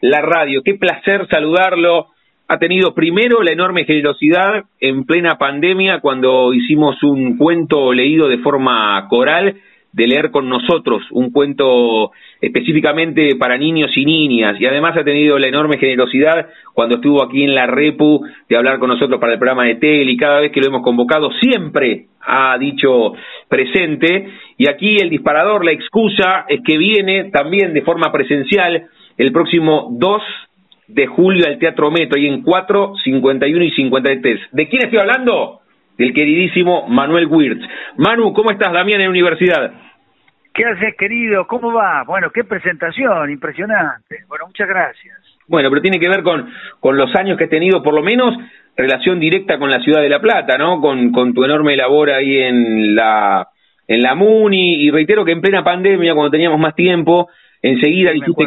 [0.00, 0.62] la radio.
[0.64, 2.08] Qué placer saludarlo.
[2.48, 8.38] Ha tenido primero la enorme generosidad en plena pandemia cuando hicimos un cuento leído de
[8.38, 9.56] forma coral
[9.96, 15.38] de leer con nosotros un cuento específicamente para niños y niñas y además ha tenido
[15.38, 19.38] la enorme generosidad cuando estuvo aquí en la Repu de hablar con nosotros para el
[19.38, 23.14] programa de tele y cada vez que lo hemos convocado siempre ha dicho
[23.48, 24.28] presente
[24.58, 29.88] y aquí el disparador, la excusa es que viene también de forma presencial el próximo
[29.92, 30.22] 2
[30.88, 34.40] de julio al Teatro Metro y en 4, 51 y 53.
[34.52, 35.60] ¿De quién estoy hablando?
[35.98, 37.66] Del queridísimo Manuel Wirtz.
[37.96, 39.72] Manu, ¿cómo estás, Damián, en universidad?
[40.52, 41.46] ¿Qué haces, querido?
[41.46, 42.04] ¿Cómo va?
[42.06, 44.24] Bueno, qué presentación, impresionante.
[44.28, 45.16] Bueno, muchas gracias.
[45.48, 46.48] Bueno, pero tiene que ver con,
[46.80, 48.34] con los años que he tenido, por lo menos,
[48.76, 50.80] relación directa con la ciudad de La Plata, ¿no?
[50.80, 53.48] Con, con tu enorme labor ahí en la,
[53.86, 57.28] en la MUNI, y reitero que en plena pandemia, cuando teníamos más tiempo,
[57.62, 58.44] enseguida dijiste,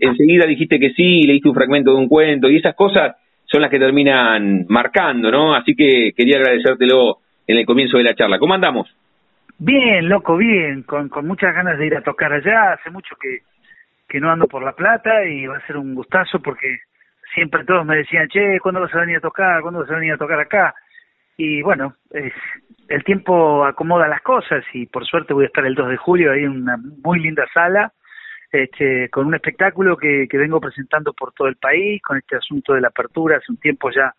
[0.00, 3.16] enseguida dijiste que sí, leíste un fragmento de un cuento, y esas cosas
[3.50, 5.54] son las que terminan marcando, ¿no?
[5.54, 8.38] Así que quería agradecértelo en el comienzo de la charla.
[8.38, 8.88] ¿Cómo andamos?
[9.58, 12.74] Bien, loco, bien, con, con muchas ganas de ir a tocar allá.
[12.74, 13.40] Hace mucho que,
[14.08, 16.78] que no ando por La Plata y va a ser un gustazo porque
[17.34, 19.60] siempre todos me decían, che, ¿cuándo vas a venir a tocar?
[19.62, 20.74] ¿Cuándo vas a venir a tocar acá?
[21.36, 22.32] Y bueno, es,
[22.88, 26.32] el tiempo acomoda las cosas y por suerte voy a estar el 2 de julio
[26.32, 27.92] ahí en una muy linda sala
[28.52, 32.74] este, con un espectáculo que, que vengo presentando por todo el país, con este asunto
[32.74, 34.14] de la apertura, hace un tiempo ya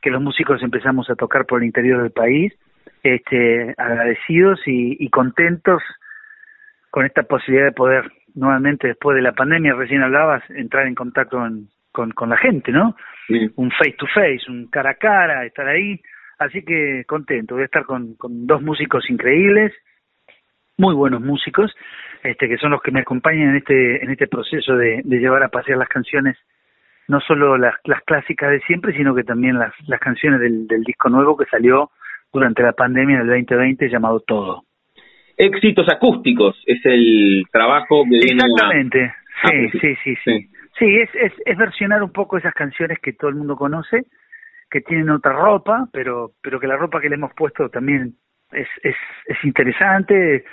[0.00, 2.52] que los músicos empezamos a tocar por el interior del país
[3.02, 5.82] este, agradecidos y, contentos
[6.90, 11.38] con esta posibilidad de poder nuevamente después de la pandemia, recién hablabas, entrar en contacto
[11.92, 12.96] con, con, la gente, ¿no?
[13.56, 16.00] Un face to face, un cara a cara, estar ahí.
[16.38, 19.72] Así que contento, voy a estar con, con dos músicos increíbles,
[20.76, 21.72] muy buenos músicos,
[22.22, 25.42] este, que son los que me acompañan en este, en este proceso de, de llevar
[25.42, 26.36] a pasear las canciones,
[27.08, 30.84] no solo las, las clásicas de siempre, sino que también las, las canciones del, del
[30.84, 31.90] disco nuevo que salió
[32.32, 34.64] durante la pandemia del 2020 llamado Todo.
[35.36, 39.14] Éxitos acústicos es el trabajo que viene Exactamente,
[39.48, 40.86] sí, sí, sí, sí, sí.
[40.86, 44.04] es, es, es versionar un poco esas canciones que todo el mundo conoce,
[44.70, 48.14] que tienen otra ropa, pero, pero que la ropa que le hemos puesto también
[48.52, 50.44] es, es, es interesante,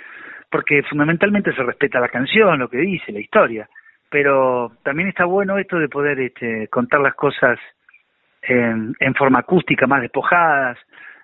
[0.50, 3.68] porque fundamentalmente se respeta la canción, lo que dice, la historia,
[4.10, 7.58] pero también está bueno esto de poder este, contar las cosas
[8.42, 10.78] en, forma acústica, más despojadas,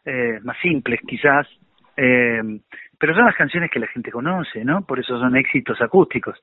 [0.05, 1.47] eh, más simples quizás,
[1.97, 2.41] eh,
[2.99, 4.83] pero son las canciones que la gente conoce, ¿no?
[4.83, 6.39] Por eso son éxitos acústicos.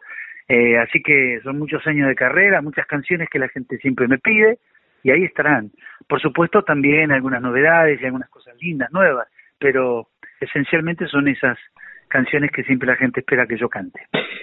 [0.48, 4.18] Eh, así que son muchos años de carrera, muchas canciones que la gente siempre me
[4.18, 4.60] pide
[5.04, 5.72] y ahí estarán.
[6.08, 10.08] Por supuesto también algunas novedades y algunas cosas lindas, nuevas, pero
[10.42, 11.58] esencialmente son esas
[12.14, 14.02] canciones que siempre la gente espera que yo cante.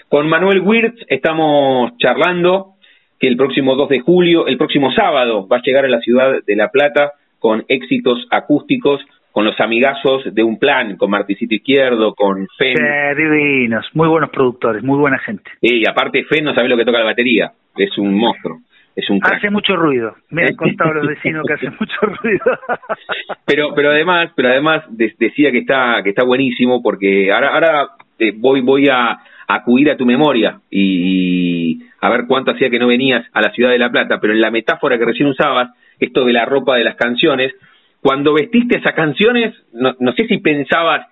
[0.09, 2.75] Con Manuel Wirtz estamos charlando
[3.19, 6.43] que el próximo 2 de julio, el próximo sábado, va a llegar a la ciudad
[6.45, 12.15] de La Plata con éxitos acústicos, con los amigazos de un plan, con Marticito Izquierdo,
[12.15, 12.75] con Fen.
[13.17, 15.51] divinos, muy buenos productores, muy buena gente.
[15.61, 18.59] Y aparte Fen no sabe lo que toca la batería, es un monstruo.
[18.97, 20.17] Es un Hace mucho ruido.
[20.31, 22.45] Me han contado los vecinos que hace mucho ruido.
[23.47, 28.33] pero pero además, pero además decía que está que está buenísimo porque ahora ahora eh,
[28.37, 33.27] voy voy a acudir a tu memoria y, a ver cuánto hacía que no venías
[33.33, 36.33] a la ciudad de La Plata, pero en la metáfora que recién usabas, esto de
[36.33, 37.53] la ropa de las canciones,
[38.01, 41.07] cuando vestiste esas canciones, no, no sé si pensabas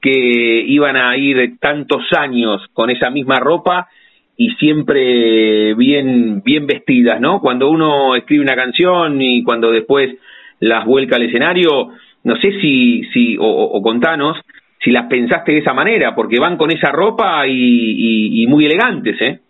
[0.00, 3.88] que iban a ir tantos años con esa misma ropa
[4.36, 7.40] y siempre bien bien vestidas, ¿no?
[7.40, 10.16] Cuando uno escribe una canción y cuando después
[10.60, 11.90] las vuelca al escenario,
[12.24, 14.40] no sé si si o contanos
[14.84, 19.40] si las pensaste de esa manera, porque van con esa ropa y, muy elegantes, ¿eh?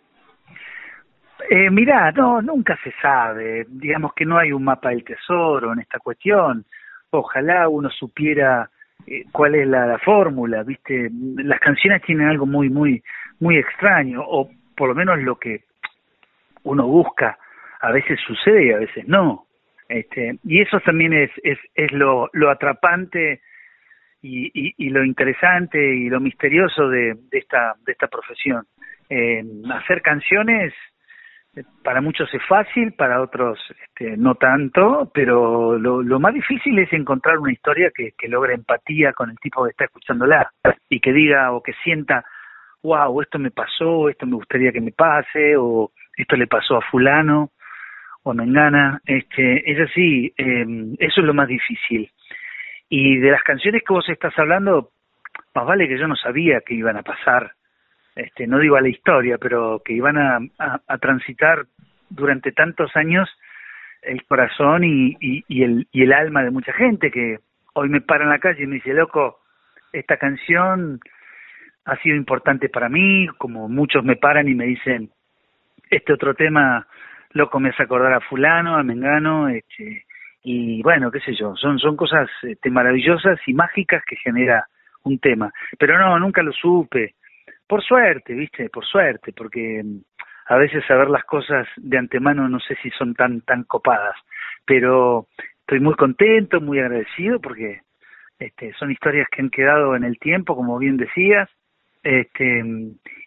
[1.50, 3.66] Eh, mirá, no, nunca se sabe.
[3.68, 6.64] Digamos que no hay un mapa del tesoro en esta cuestión.
[7.10, 8.70] Ojalá uno supiera
[9.06, 11.10] eh, cuál es la, fórmula, ¿viste?
[11.36, 13.02] Las canciones tienen algo muy, muy,
[13.40, 15.64] muy extraño, o por lo menos lo que
[16.64, 17.38] uno busca.
[17.80, 19.46] A veces sucede y a veces no.
[19.88, 23.42] Este, y eso también es, es, lo, lo atrapante
[24.22, 28.64] y, lo interesante y lo misterioso de, esta, de esta profesión.
[29.70, 30.72] Hacer canciones
[31.56, 36.92] eh, para muchos es fácil, para otros este, no tanto, pero lo, más difícil es
[36.92, 40.50] encontrar una historia que, que logre empatía con el tipo que está escuchándola
[40.88, 42.24] y que diga o que sienta,
[42.84, 46.82] wow, esto me pasó, esto me gustaría que me pase, o esto le pasó a
[46.82, 47.50] fulano
[48.22, 49.00] o a Mengana.
[49.06, 50.66] Este, es así, eh,
[50.98, 52.10] eso es lo más difícil.
[52.88, 54.90] Y de las canciones que vos estás hablando,
[55.54, 57.52] más vale que yo no sabía que iban a pasar,
[58.14, 60.38] este, no digo a la historia, pero que iban a,
[60.86, 61.64] a, transitar
[62.10, 63.28] durante tantos años
[64.02, 67.38] el corazón y, y, el, y el alma de mucha gente que
[67.72, 69.40] hoy me para en la calle y me dice, loco,
[69.92, 71.00] esta canción
[71.84, 75.10] ha sido importante para mí, como muchos me paran y me dicen,
[75.90, 76.86] este otro tema,
[77.32, 80.04] loco, me hace acordar a fulano, a Mengano, este,
[80.42, 84.66] y bueno, qué sé yo, son, son cosas este, maravillosas y mágicas que genera
[85.04, 85.52] un tema.
[85.78, 87.14] Pero no, nunca lo supe.
[87.66, 89.98] Por suerte, viste, por suerte, porque mm,
[90.46, 94.16] a veces saber las cosas de antemano no sé si son tan, tan copadas.
[94.64, 95.28] Pero
[95.60, 97.80] estoy muy contento, muy agradecido porque
[98.38, 101.48] este, son historias que han quedado en el tiempo, como bien decías,
[102.04, 102.62] este,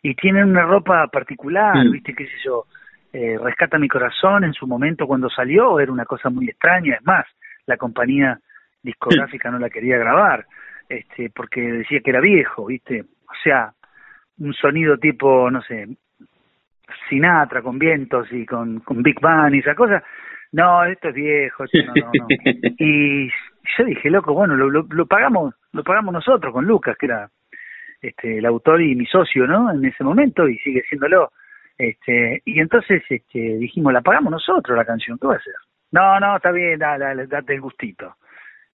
[0.03, 2.65] y tienen una ropa particular, viste, qué sé yo,
[3.11, 7.05] eh, Rescata mi corazón en su momento cuando salió era una cosa muy extraña, es
[7.05, 7.25] más,
[7.65, 8.39] la compañía
[8.83, 10.45] discográfica no la quería grabar,
[10.87, 13.01] este, porque decía que era viejo, ¿viste?
[13.01, 13.71] O sea,
[14.39, 15.87] un sonido tipo, no sé,
[17.09, 20.03] Sinatra con vientos y con, con Big Bang y esa cosa.
[20.51, 22.27] No, esto es viejo, no, no, no.
[22.77, 23.29] Y
[23.77, 27.29] yo dije, loco, bueno, lo, lo, lo, pagamos, lo pagamos nosotros con Lucas, que era
[28.01, 29.71] este, el autor y mi socio, ¿no?
[29.71, 31.31] En ese momento y sigue siéndolo.
[31.77, 35.53] Este, y entonces este, dijimos, la pagamos nosotros la canción, ¿qué va a hacer?
[35.91, 38.15] No, no, está bien, dale, date el gustito.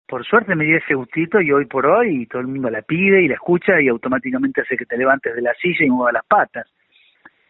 [0.07, 3.21] Por suerte me dio ese gustito y hoy por hoy todo el mundo la pide
[3.21, 6.25] y la escucha y automáticamente hace que te levantes de la silla y muevas las
[6.25, 6.67] patas.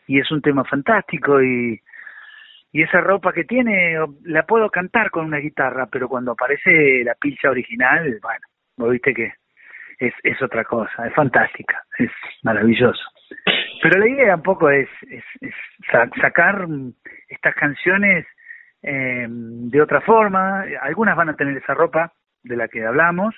[0.08, 1.80] Y es un tema fantástico y,
[2.72, 7.16] y esa ropa que tiene la puedo cantar con una guitarra, pero cuando aparece la
[7.16, 9.34] pilcha original, bueno, viste que
[10.00, 12.12] es, es otra cosa, es fantástica, es
[12.44, 13.04] maravilloso.
[13.82, 15.24] Pero la idea un poco es, es,
[16.22, 16.68] sacar
[17.28, 18.26] estas canciones
[18.82, 20.66] eh, de otra forma.
[20.82, 23.36] Algunas van a tener esa ropa de la que hablamos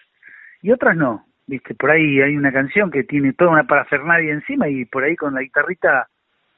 [0.61, 1.25] y otras no.
[1.47, 5.15] Viste, por ahí hay una canción que tiene toda una parafernalia encima y por ahí
[5.15, 6.07] con la guitarrita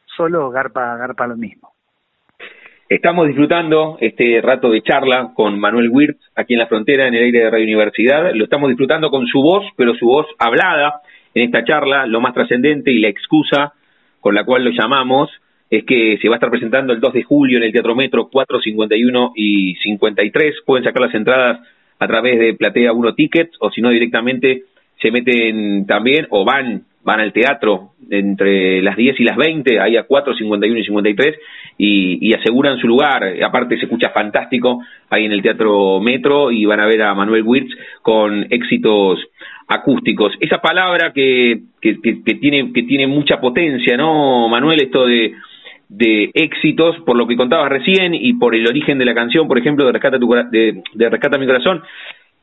[0.06, 1.77] solo garpa, garpa lo mismo.
[2.90, 7.24] Estamos disfrutando este rato de charla con Manuel Wirtz aquí en la frontera, en el
[7.24, 8.34] aire de Radio Universidad.
[8.34, 11.02] Lo estamos disfrutando con su voz, pero su voz hablada
[11.34, 12.06] en esta charla.
[12.06, 13.74] Lo más trascendente y la excusa
[14.22, 15.30] con la cual lo llamamos
[15.70, 18.30] es que se va a estar presentando el 2 de julio en el Teatro Metro
[18.32, 20.62] 4, 51 y 53.
[20.66, 21.60] Pueden sacar las entradas
[22.00, 24.64] a través de Platea 1 Tickets o si no directamente
[25.02, 29.98] se meten también o van van al teatro entre las 10 y las 20, ahí
[29.98, 31.36] a 4, 51 y 53,
[31.78, 33.24] y, y aseguran su lugar.
[33.44, 37.44] Aparte se escucha fantástico ahí en el Teatro Metro y van a ver a Manuel
[37.44, 39.20] Wirtz con éxitos
[39.68, 40.34] acústicos.
[40.40, 44.82] Esa palabra que, que, que, tiene, que tiene mucha potencia, ¿no, Manuel?
[44.82, 45.34] Esto de,
[45.90, 49.58] de éxitos, por lo que contabas recién y por el origen de la canción, por
[49.58, 51.84] ejemplo, de Rescata, tu, de, de Rescata mi corazón.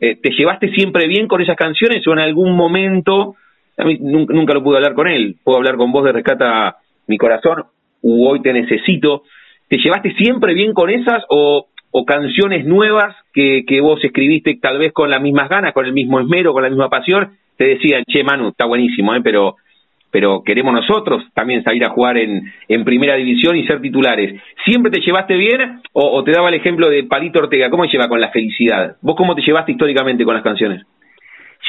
[0.00, 3.36] Eh, ¿Te llevaste siempre bien con esas canciones o en algún momento,
[3.76, 7.64] a nunca, lo pude hablar con él, puedo hablar con vos de Rescata mi corazón,
[8.02, 9.22] u hoy te necesito,
[9.68, 11.66] ¿te llevaste siempre bien con esas o
[12.06, 16.52] canciones nuevas que, vos escribiste tal vez con las mismas ganas, con el mismo esmero,
[16.52, 19.20] con la misma pasión, te decían, che, Manu, está buenísimo, ¿eh?
[19.22, 19.56] pero
[20.10, 24.40] pero queremos nosotros también salir a jugar en, en primera división y ser titulares.
[24.64, 27.68] ¿Siempre te llevaste bien o, te daba el ejemplo de Palito Ortega?
[27.68, 28.94] ¿Cómo lleva con la felicidad?
[29.02, 30.86] ¿Vos cómo te llevaste históricamente con las canciones?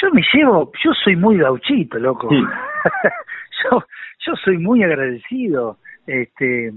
[0.01, 2.29] Yo me llevo, yo soy muy gauchito, loco.
[3.63, 3.83] yo,
[4.19, 5.77] yo soy muy agradecido
[6.07, 6.71] este,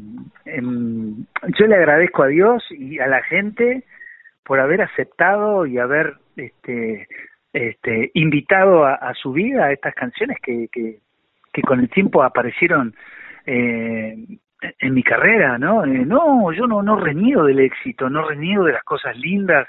[0.47, 1.27] em,
[1.59, 3.85] yo le agradezco a Dios y a la gente
[4.45, 7.09] por haber aceptado y haber este,
[7.53, 11.01] este, invitado a, su vida a estas canciones que, que,
[11.53, 12.95] que con el tiempo aparecieron
[13.45, 14.17] eh,
[14.79, 15.85] en mi carrera, ¿no?
[15.85, 19.69] Eh, no, yo no, no reniego del éxito, no reniego de las cosas lindas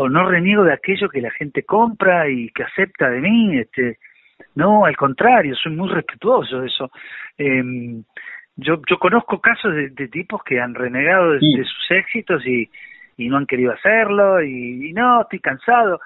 [0.00, 3.98] o no reniego de aquello que la gente compra y que acepta de mí, este,
[4.54, 6.88] no, al contrario, soy muy respetuoso de eso.
[7.36, 7.64] Eh,
[8.54, 12.70] yo, yo conozco casos de, tipos que han renegado de, sus éxitos y,
[13.16, 16.00] y, no han querido hacerlo y, no, estoy cansado.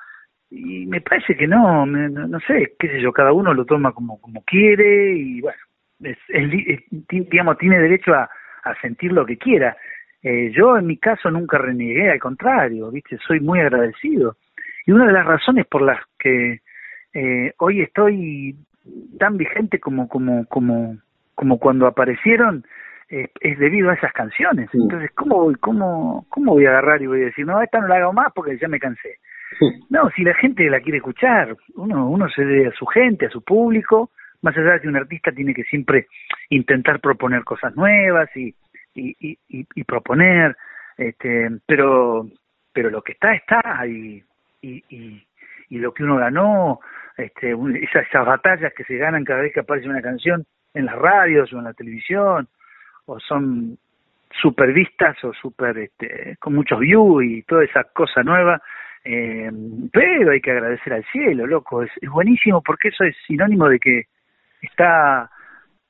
[0.51, 4.18] Y me parece que no, no, sé, qué sé yo, cada uno lo toma como,
[4.22, 5.59] como quiere y bueno,
[6.03, 6.18] es,
[7.11, 8.30] digamos, tiene derecho a,
[8.64, 9.76] a sentir lo que quiera.
[10.23, 14.37] Eh, yo en mi caso nunca renegué, al contrario, viste, soy muy agradecido.
[14.87, 16.61] Y una de las razones por las que
[17.14, 18.57] eh, hoy estoy
[19.18, 20.97] tan vigente como, como, como,
[21.35, 22.64] como cuando aparecieron,
[23.11, 24.70] eh, es debido a esas canciones.
[24.73, 27.89] Entonces, ¿cómo voy, cómo, ¿cómo voy a agarrar y voy a decir, no, esta no
[27.89, 29.18] la hago más porque ya me cansé?
[29.91, 33.31] No, si la gente la quiere escuchar, uno, uno se debe a su gente, a
[33.31, 34.11] su público,
[34.41, 36.07] más allá de que un artista tiene que siempre
[36.49, 38.55] intentar proponer cosas nuevas y,
[38.95, 40.57] y, y, y, proponer,
[40.97, 42.28] este, pero,
[42.72, 44.22] pero lo que está, está, y,
[44.61, 44.84] y,
[45.68, 46.80] y, lo que uno ganó,
[47.16, 50.97] este, esas, esas batallas que se ganan cada vez que aparece una canción, en las
[50.97, 52.49] radios o en la televisión,
[53.07, 53.78] o son
[54.40, 58.61] super vistas o super este, con muchos views y toda esa cosa nueva,
[59.05, 59.51] eh,
[59.93, 64.03] pero hay que agradecer al cielo, loco, es, buenísimo porque eso es sinónimo de que
[64.61, 65.30] está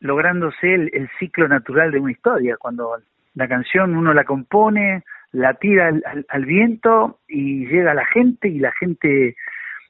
[0.03, 2.97] lográndose el, ciclo natural de una historia, cuando
[3.35, 5.91] la canción uno la compone, la tira
[6.29, 9.37] al, viento y llega a la gente y la gente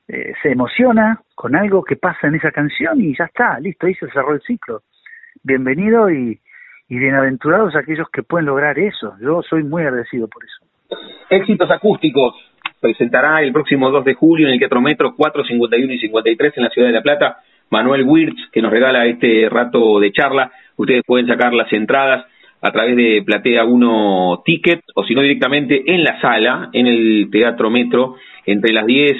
[0.08, 3.94] eh, se emociona con algo que pasa en esa canción y ya está, listo, ahí
[3.94, 4.82] se cerró el ciclo.
[5.42, 6.38] Bienvenido y,
[6.88, 9.14] bienaventurados aquellos que pueden lograr eso.
[9.18, 10.58] Yo soy muy agradecido por eso.
[11.30, 12.34] Éxitos acústicos.
[12.78, 16.62] Presentará el próximo 2 de julio en el Teatro Metro 4, 51 y 53 en
[16.62, 17.38] la Ciudad de La Plata.
[17.72, 20.52] Manuel Wirtz, que nos regala este rato de charla.
[20.76, 22.26] Ustedes pueden sacar las entradas
[22.60, 27.28] a través de Platea 1 Ticket o si no directamente en la sala, en el
[27.32, 29.12] Teatro Metro, entre las 10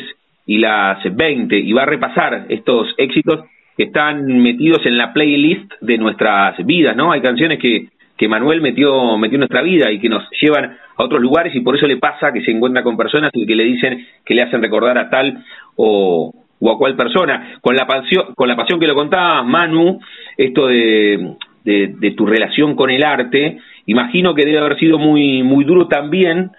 [0.47, 5.73] y las 20 y va a repasar estos éxitos que están metidos en la playlist
[5.81, 7.11] de nuestras vidas, ¿no?
[7.11, 7.89] Hay canciones que,
[8.19, 11.61] que Manuel metió, metió en nuestra vida y que nos llevan a otros lugares y
[11.61, 14.43] por eso le pasa que se encuentra con personas y que le dicen que le
[14.43, 15.43] hacen recordar a tal
[15.77, 17.59] o, o a cual persona.
[17.61, 19.99] Con la pasión, con la pasión que lo contaba Manu,
[20.37, 25.89] esto de tu relación con el arte, imagino que debe haber sido muy, muy duro
[25.89, 26.53] también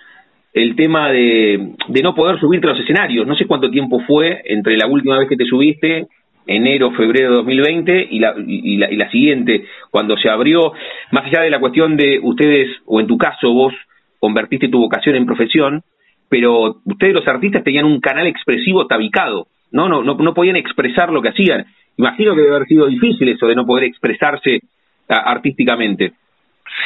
[0.53, 3.25] el tema de, de no poder subirte a los escenarios.
[3.25, 6.07] No sé cuánto tiempo fue entre la última vez que te subiste,
[6.45, 10.73] enero, febrero de 2020, y la, y, la, y la siguiente, cuando se abrió,
[11.11, 13.73] más allá de la cuestión de ustedes, o en tu caso vos,
[14.19, 15.81] convertiste tu vocación en profesión,
[16.29, 19.89] pero ustedes los artistas tenían un canal expresivo tabicado, ¿no?
[19.89, 21.65] No, no, no podían expresar lo que hacían.
[21.97, 24.61] Imagino que debe haber sido difícil eso de no poder expresarse
[25.07, 26.13] artísticamente.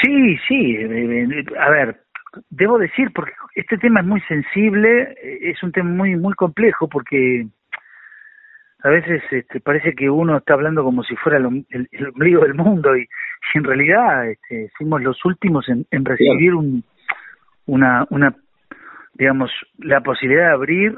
[0.02, 0.76] Sí, sí.
[0.76, 1.98] Eh, eh, a ver,
[2.50, 6.88] debo decir, porque este tema es muy sensible, eh, es un tema muy muy complejo
[6.88, 7.48] porque
[8.84, 12.54] a veces este, parece que uno está hablando como si fuera el, el, ombligo del
[12.54, 13.08] mundo y,
[13.54, 16.84] en realidad este, fuimos los últimos en, en recibir un,
[17.66, 18.36] una, una,
[19.14, 20.96] digamos, la posibilidad de abrir,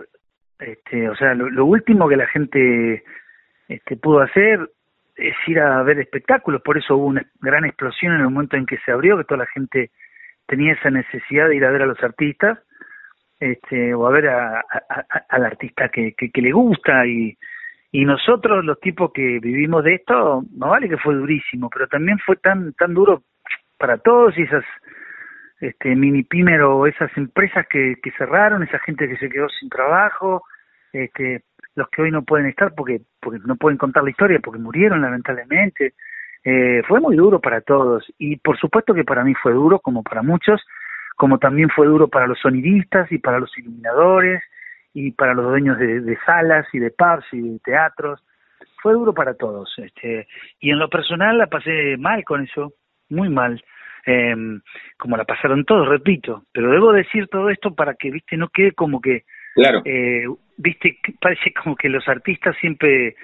[0.59, 3.03] este, o sea, lo, lo último que la gente
[3.67, 4.69] este, pudo hacer
[5.15, 8.65] es ir a ver espectáculos, por eso hubo una gran explosión en el momento en
[8.65, 9.91] que se abrió, que toda la gente
[10.47, 12.59] tenía esa necesidad de ir a ver a los artistas
[13.39, 14.63] este, o a ver a,
[15.29, 17.05] al artista que, que, le gusta.
[17.05, 17.37] Y,
[17.91, 22.19] y nosotros los tipos que vivimos de esto, no vale que fue durísimo, pero también
[22.19, 23.23] fue tan tan duro
[23.77, 24.63] para todos y esas
[25.59, 29.69] este mini pymes o esas empresas que, que cerraron, esa gente que se quedó sin
[29.69, 30.43] trabajo,
[30.93, 31.43] este
[31.75, 35.01] los que hoy no pueden estar porque porque no pueden contar la historia porque murieron
[35.01, 35.93] lamentablemente.
[36.43, 40.03] Eh, fue muy duro para todos y por supuesto que para mí fue duro como
[40.03, 40.61] para muchos,
[41.17, 44.41] como también fue duro para los sonidistas y para los iluminadores
[44.93, 48.23] y para los dueños de, salas y de pubs y de teatros.
[48.81, 49.73] Fue duro para todos.
[49.77, 50.27] Este,
[50.59, 52.73] y en lo personal la pasé mal con eso,
[53.09, 53.61] muy mal.
[54.05, 54.35] Eh,
[54.97, 56.43] como la pasaron todos, repito.
[56.51, 59.23] Pero debo decir todo esto para que, viste, no quede como que.
[59.55, 59.81] Claro.
[59.85, 60.25] Eh,
[60.57, 63.15] viste, parece como que los artistas siempre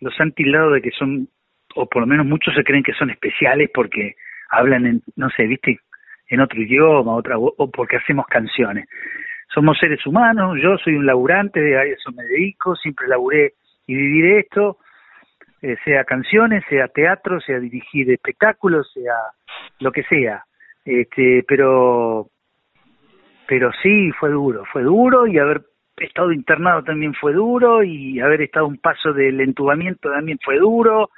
[0.00, 1.28] los han tildado de que son,
[1.74, 4.14] o por lo menos muchos se creen que son especiales porque
[4.50, 5.78] hablan en, no sé, viste,
[6.28, 8.86] en otro idioma, otra, o porque hacemos canciones
[9.54, 13.54] somos seres humanos, yo soy un laburante, a eso me dedico, siempre laburé
[13.86, 14.78] y viviré esto,
[15.64, 19.14] eh, sea canciones, sea teatro, sea dirigir espectáculos, sea
[19.80, 20.44] lo que sea.
[20.84, 22.28] Este, pero
[23.46, 25.62] pero sí fue duro, fue duro y haber
[25.96, 31.08] estado internado también fue duro y haber estado un paso del entubamiento también fue duro.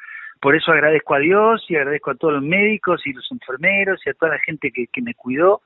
[0.41, 4.11] Por eso agradezco a Dios y agradezco a todos los médicos y los enfermeros y
[4.11, 5.63] a toda la gente que, me cuidó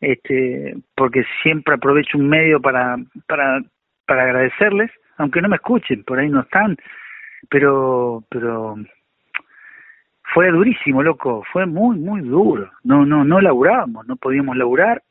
[0.00, 2.96] este, porque siempre aprovecho un medio para,
[3.26, 3.60] para,
[4.06, 6.78] para agradecerles, aunque no me escuchen, por ahí no están,
[7.48, 8.76] pero, pero
[10.32, 15.02] fue durísimo, loco, fue muy, muy duro, no, no, no laburábamos, no podíamos laburar,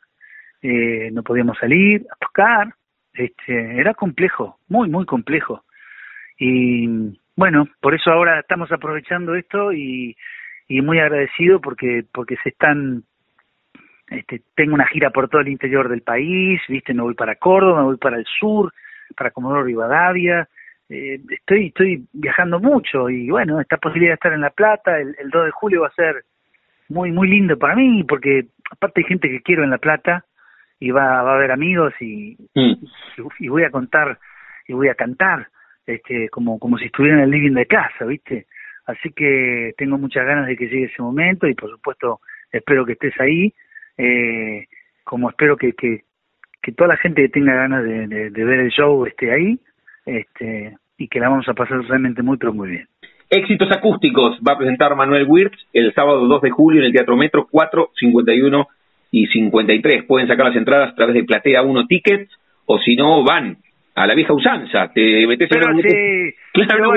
[0.61, 2.73] eh, no podíamos salir a tocar,
[3.13, 5.63] este, era complejo, muy, muy complejo,
[6.37, 10.15] y bueno, por eso ahora estamos aprovechando esto y,
[10.67, 13.03] y muy agradecido porque, porque se están
[14.09, 17.79] este, tengo una gira por todo el interior del país, viste, me voy para Córdoba,
[17.79, 18.73] me voy para el sur,
[19.15, 20.47] para Comodoro Rivadavia,
[20.93, 25.29] eh, estoy, estoy viajando mucho y bueno, esta posibilidad de estar en La Plata, el,
[25.31, 26.23] 2 de julio va a ser
[26.89, 30.25] muy, muy lindo para mí, porque aparte hay gente que quiero en La Plata
[30.79, 32.73] y va, va a haber amigos y, mm.
[33.39, 34.19] y, voy a contar
[34.67, 35.47] y voy a cantar,
[35.85, 38.45] este, como, como si estuviera en el living de casa, viste.
[38.85, 42.19] Así que tengo muchas ganas de que llegue ese momento y por supuesto
[42.51, 43.53] espero que estés ahí
[43.97, 44.67] eh,
[45.03, 46.03] como espero que, que,
[46.61, 49.59] que, toda la gente que tenga ganas de, de, ver el show esté ahí
[50.05, 52.87] este, y que la vamos a pasar realmente muy, pero muy bien.
[53.29, 57.17] Éxitos acústicos va a presentar Manuel Wirtz el sábado 2 de julio en el Teatro
[57.17, 58.67] Metro 4, 51
[59.11, 60.05] y 53.
[60.05, 62.31] Pueden sacar las entradas a través de Platea 1 Tickets
[62.65, 63.57] o si no van
[63.95, 64.91] a la vieja usanza.
[64.93, 66.93] Te metes en sí, claro,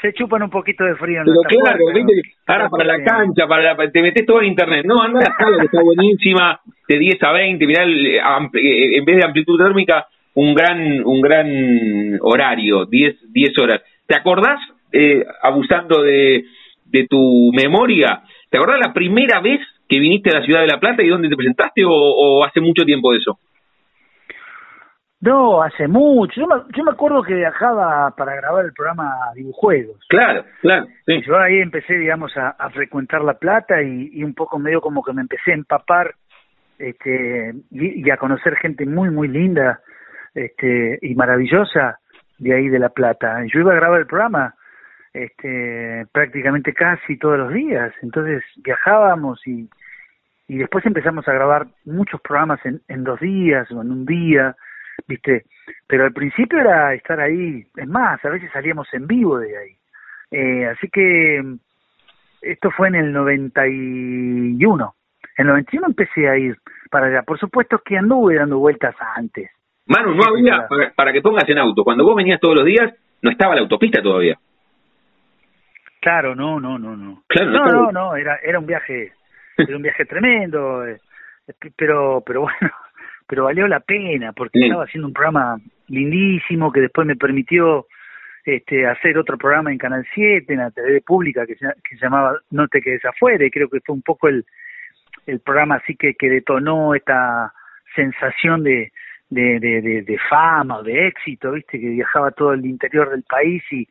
[0.00, 1.20] se chupan un poquito de frío.
[1.20, 1.84] En Pero claro,
[2.46, 4.84] ahora para la cancha, para te metes todo en internet.
[4.84, 9.16] No, anda la sala que está buenísima, de 10 a 20, mirá, eh, en vez
[9.16, 10.06] de amplitud térmica,
[10.40, 13.82] un gran un gran horario, 10, 10 horas.
[14.06, 14.60] ¿Te acordás,
[14.92, 16.44] eh, abusando de,
[16.84, 20.80] de tu memoria, ¿te acordás la primera vez que viniste a la ciudad de La
[20.80, 23.38] Plata y dónde te presentaste o hace mucho tiempo de eso?
[25.20, 26.40] No, hace mucho.
[26.40, 29.98] Yo me, yo me acuerdo que viajaba para grabar el programa Dibujuegos.
[30.08, 30.86] Claro, claro.
[31.06, 35.12] Yo ahí empecé, digamos, a, frecuentar La Plata y, y, un poco medio como que
[35.12, 36.14] me empecé a empapar
[36.78, 39.80] este, y, a conocer gente muy, muy linda
[40.38, 41.98] este, y maravillosa
[42.38, 43.44] de ahí de La Plata.
[43.52, 44.54] Yo iba a grabar el programa
[45.12, 47.92] este, prácticamente casi todos los días.
[48.02, 49.68] Entonces viajábamos y,
[50.46, 54.56] y después empezamos a grabar muchos programas en, en dos días o en un día
[55.06, 55.44] ¿viste?
[55.86, 59.76] Pero al principio era estar ahí, es más, a veces salíamos en vivo de ahí.
[60.30, 61.42] Eh, así que
[62.42, 64.94] esto fue en el 91.
[65.36, 66.56] En el 91 empecé a ir
[66.90, 67.22] para allá.
[67.22, 69.50] Por supuesto que anduve dando vueltas antes.
[69.88, 73.30] Manu, no había, para, que pongas en auto, cuando vos venías todos los días, no
[73.30, 74.38] estaba la autopista todavía.
[76.00, 77.22] Claro, no, no, no, no.
[77.34, 79.12] no, no, no, era, era un viaje,
[79.56, 81.00] era un viaje tremendo, eh,
[81.74, 82.58] pero, pero bueno,
[83.26, 85.56] pero valió la pena porque estaba haciendo un programa
[85.88, 87.86] lindísimo que después me permitió
[88.44, 92.04] este, hacer otro programa en Canal 7, en la TV pública que se, que se
[92.04, 94.44] llamaba No te quedes afuera y creo que fue un poco el,
[95.26, 97.52] el programa así que, que detonó esta
[97.94, 98.92] sensación de,
[99.30, 103.62] de, de, de, fama o de éxito, viste, que viajaba todo el interior del país
[103.70, 103.86] y,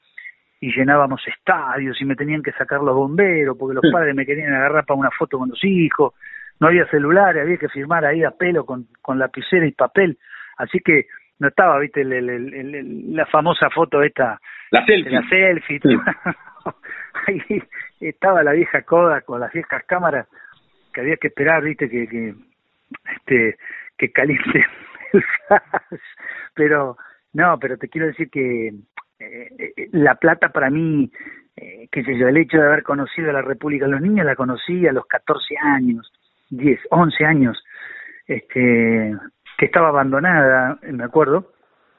[0.60, 4.54] y llenábamos estadios y me tenían que sacar los bomberos porque los padres me querían
[4.54, 6.14] agarrar para una foto con los hijos.
[6.60, 10.18] No había celulares, había que firmar ahí a pelo con, con lapicera y papel,
[10.58, 11.06] así que
[11.40, 15.80] no estaba, viste, la famosa foto esta, la selfie, la selfie.
[17.28, 17.62] ahí
[18.00, 20.28] estaba la vieja coda con las viejas cámaras
[20.92, 22.34] que había que esperar, viste, que, que
[23.16, 23.58] este
[23.98, 24.60] que caliente.
[24.60, 24.66] el
[26.56, 26.98] pero
[27.34, 28.74] no, pero te quiero decir que
[29.20, 31.12] eh, La Plata para mí,
[31.56, 34.26] eh, qué sé yo, el hecho de haber conocido a la República de los Niños,
[34.26, 36.12] la conocí a los 14 años,
[36.50, 37.64] 10, 11 años,
[38.28, 39.16] este,
[39.58, 41.52] que estaba abandonada, me acuerdo,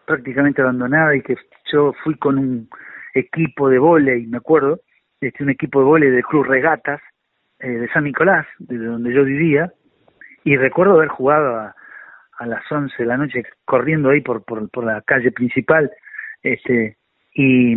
[0.06, 1.36] prácticamente abandonada y que
[1.72, 2.68] yo fui con un
[3.14, 4.80] equipo de volei, me acuerdo,
[5.20, 7.00] este, un equipo de volei de Cruz Regatas
[7.58, 9.72] eh, de San Nicolás, de donde yo vivía,
[10.44, 11.74] y recuerdo haber jugado a,
[12.38, 15.90] a las 11 de la noche corriendo ahí por, por, por la calle principal,
[16.42, 16.96] este,
[17.34, 17.76] y,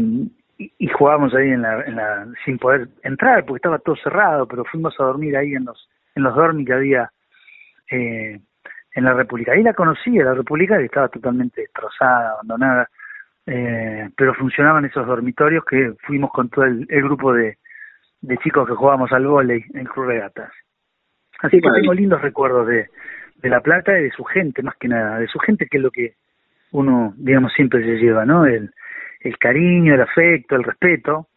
[0.58, 4.64] y, jugábamos ahí en la, en la, sin poder entrar porque estaba todo cerrado, pero
[4.66, 7.12] fuimos a dormir ahí en los, en los dormis que había
[7.90, 8.40] eh,
[8.94, 9.54] en la República.
[9.54, 12.90] Ahí la conocí, la República que estaba totalmente destrozada, abandonada,
[13.48, 17.58] eh, pero funcionaban esos dormitorios que fuimos con todo el, grupo de,
[18.22, 20.52] de chicos que jugábamos al vóley en Cruz Regatas.
[21.40, 22.88] Así que tengo lindos recuerdos de,
[23.42, 25.84] de La Plata y de su gente, más que nada, de su gente que es
[25.84, 26.14] lo que
[26.72, 28.46] uno, digamos, siempre se lleva, ¿no?
[28.46, 28.72] El,
[29.22, 31.28] el cariño, el afecto, el respeto,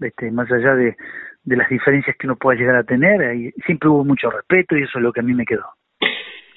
[0.00, 0.96] este, más allá de,
[1.44, 4.98] de las diferencias que uno pueda llegar a tener, siempre hubo mucho respeto y eso
[4.98, 5.64] es lo que a mí me quedó.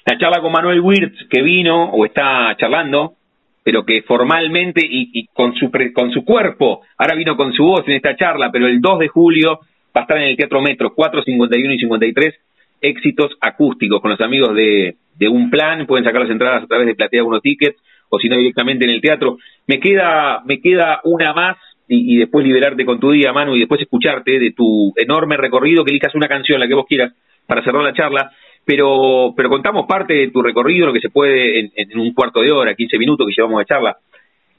[0.06, 3.14] La charla con Manuel Wirtz, que vino o está charlando,
[3.62, 7.88] pero que formalmente y, y con, su con su cuerpo, ahora vino con su voz
[7.88, 9.60] en esta charla, pero el 2 de julio
[9.96, 12.34] va a estar en el Teatro Metro, 4, 51 y 53,
[12.80, 16.86] éxitos acústicos con los amigos de, de Un Plan, pueden sacar las entradas a través
[16.86, 19.38] de Platea Uno Tickets o si no directamente en el teatro.
[19.66, 21.56] Me queda, me queda una más
[21.88, 25.90] y, después liberarte con tu día, Manu, y después escucharte de tu enorme recorrido, que
[25.90, 27.12] elijas una canción, la que vos quieras,
[27.46, 28.32] para cerrar la charla.
[28.64, 32.50] Pero, pero contamos parte de tu recorrido, lo que se puede en, un cuarto de
[32.50, 33.96] hora, 15 minutos que llevamos de charla.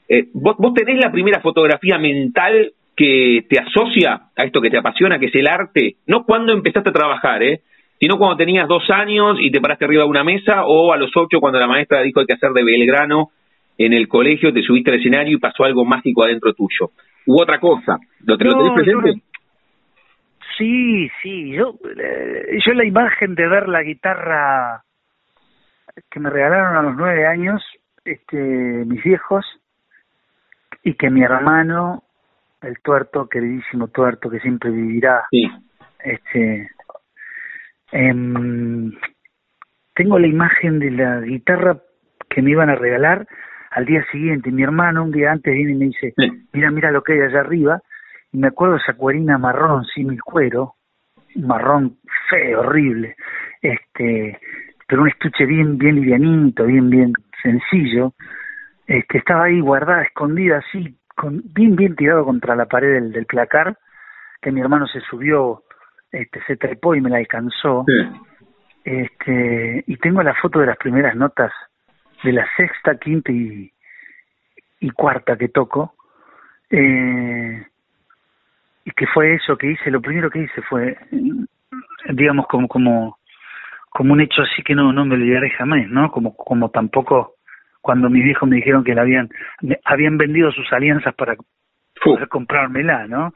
[0.08, 4.78] Eh, ¿vos, ¿Vos tenés la primera fotografía mental que te asocia a esto que te
[4.78, 5.96] apasiona, que es el arte?
[6.06, 7.62] No cuando empezaste a trabajar, ¿eh?
[7.98, 11.10] Sino cuando tenías dos años y te paraste arriba de una mesa, o a los
[11.16, 13.30] ocho cuando la maestra dijo hay que hacer de Belgrano
[13.78, 16.90] en el colegio, te subiste al escenario y pasó algo mágico adentro tuyo.
[17.26, 17.98] ¿U otra cosa?
[18.24, 19.22] ¿Lo, tenés presente?
[20.56, 24.82] sí, sí, yo, eh, yo la imagen de ver la guitarra
[26.10, 27.62] que me regalaron a los nueve años,
[28.04, 29.44] este, mis viejos,
[30.82, 32.04] y que mi hermano,
[32.62, 35.24] el tuerto, queridísimo tuerto, que siempre vivirá,
[36.04, 36.70] este,
[37.96, 38.92] eh,
[39.94, 41.78] tengo la imagen de la guitarra
[42.28, 43.26] que me iban a regalar
[43.70, 44.50] al día siguiente.
[44.50, 46.14] Mi hermano un día antes viene y me dice,
[46.52, 47.80] mira, mira lo que hay allá arriba.
[48.32, 50.74] Y me acuerdo esa cuerina marrón, sin mi cuero,
[51.36, 51.96] marrón
[52.28, 53.16] feo, horrible.
[53.62, 54.38] Este,
[54.86, 58.12] pero un estuche bien, bien livianito, bien, bien sencillo.
[58.86, 63.26] Este, estaba ahí guardada, escondida así, con, bien, bien tirado contra la pared del, del
[63.26, 63.78] placar,
[64.42, 65.62] que mi hermano se subió
[66.20, 67.84] este, se trepó y me la alcanzó.
[68.84, 71.52] Este, y tengo la foto de las primeras notas
[72.22, 73.70] de la sexta, quinta y,
[74.80, 75.94] y cuarta que toco.
[76.70, 77.64] Eh,
[78.84, 80.96] y que fue eso que hice, lo primero que hice fue,
[82.08, 83.18] digamos, como, como,
[83.90, 86.10] como un hecho así que no, no me olvidaré jamás, ¿no?
[86.12, 87.34] Como, como tampoco
[87.80, 89.28] cuando mis viejos me dijeron que la habían,
[89.84, 91.36] habían vendido sus alianzas para
[92.02, 93.32] poder comprármela, ¿no?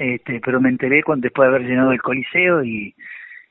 [0.00, 2.94] Este, pero me enteré cuando, después de haber llenado el coliseo y,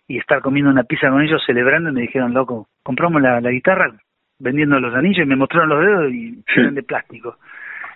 [0.07, 3.51] y estar comiendo una pizza con ellos celebrando y me dijeron, loco, compramos la, la
[3.51, 3.93] guitarra
[4.39, 7.37] vendiendo los anillos y me mostraron los dedos y eran de plástico,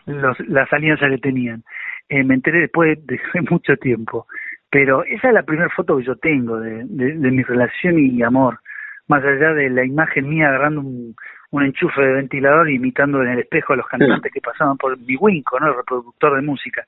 [0.06, 1.64] los, las alianzas que tenían.
[2.10, 4.28] Eh, me enteré después de, mucho tiempo,
[4.70, 8.60] pero esa es la primera foto que yo tengo de, de, mi relación y amor,
[9.08, 11.16] más allá de la imagen mía agarrando un,
[11.50, 14.96] un enchufe de ventilador y imitando en el espejo a los cantantes que pasaban por
[15.00, 15.70] mi Winco, ¿no?
[15.70, 16.86] el reproductor de música.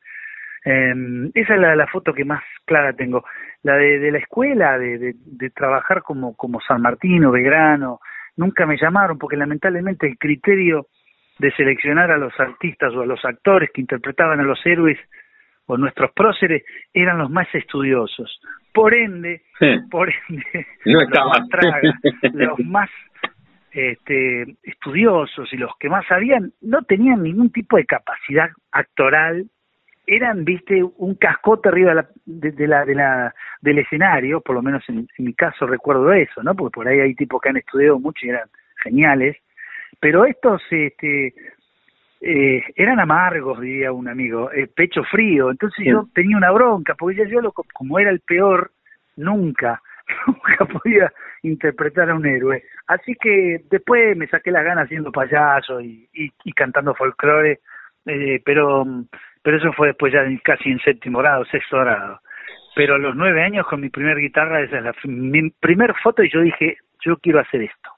[0.66, 3.24] Eh, esa es la, la, foto que más clara tengo.
[3.62, 8.00] La de, de la escuela, de, de, de, trabajar como, como San Martín o Belgrano,
[8.36, 10.88] nunca me llamaron porque lamentablemente el criterio
[11.38, 14.98] de seleccionar a los artistas o a los actores que interpretaban a los héroes
[15.68, 16.64] o nuestros próceres
[16.94, 18.40] eran los más estudiosos.
[18.74, 19.44] Por ende,
[19.90, 21.84] por ende, no los más tragas,
[22.34, 22.90] los más
[23.72, 29.46] este, estudiosos y los que más sabían no tenían ningún tipo de capacidad actoral
[30.08, 34.62] eran, viste, un cascote arriba de la, de, la, de la, del escenario, por lo
[34.62, 36.56] menos en, mi caso recuerdo eso, ¿no?
[36.56, 38.50] Porque por ahí hay tipos que han estudiado mucho y eran
[38.84, 39.38] geniales,
[40.00, 41.34] pero estos, este,
[42.22, 47.18] eh, eran amargos, diría un amigo, eh, pecho frío, entonces yo tenía una bronca, porque
[47.18, 48.72] ya yo, lo, como era el peor,
[49.18, 49.82] nunca,
[50.28, 51.12] nunca podía
[51.44, 52.64] interpretar a un héroe.
[52.88, 57.60] Así que después me saqué las ganas haciendo payaso y, y, y cantando folclore,
[58.06, 58.86] eh, pero
[59.46, 62.20] pero eso fue después ya casi en séptimo grado, sexto grado.
[62.76, 66.24] Pero a los nueve años con mi primer guitarra, esa es la mi primer foto
[66.24, 67.90] y yo dije, yo quiero hacer esto.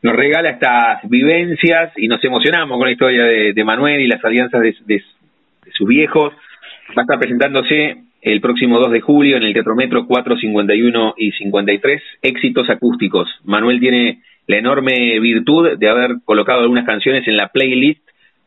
[0.00, 4.62] nos regala estas vivencias y nos emocionamos con la historia de, Manuel y las alianzas
[4.62, 5.02] de,
[5.70, 6.32] sus viejos.
[6.96, 11.14] Va a estar presentándose el próximo 2 de julio en el Teatro Metro 4, 51
[11.18, 13.28] y 53, éxitos acústicos.
[13.44, 18.02] Manuel tiene la enorme virtud de haber colocado algunas canciones en la playlist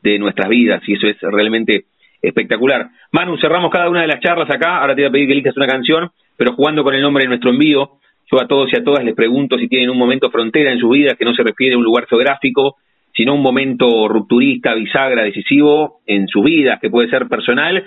[0.09, 1.85] de nuestras vidas y eso es realmente
[2.21, 2.89] espectacular.
[3.11, 5.57] Manu, cerramos cada una de las charlas acá, ahora te voy a pedir que elijas
[5.57, 7.91] una canción, pero jugando con el nombre de nuestro envío,
[8.31, 10.89] yo a todos y a todas les pregunto si tienen un momento frontera en su
[10.89, 12.77] vida que no se refiere a un lugar geográfico,
[13.13, 17.83] sino un momento rupturista, bisagra, decisivo en su vida, que puede ser personal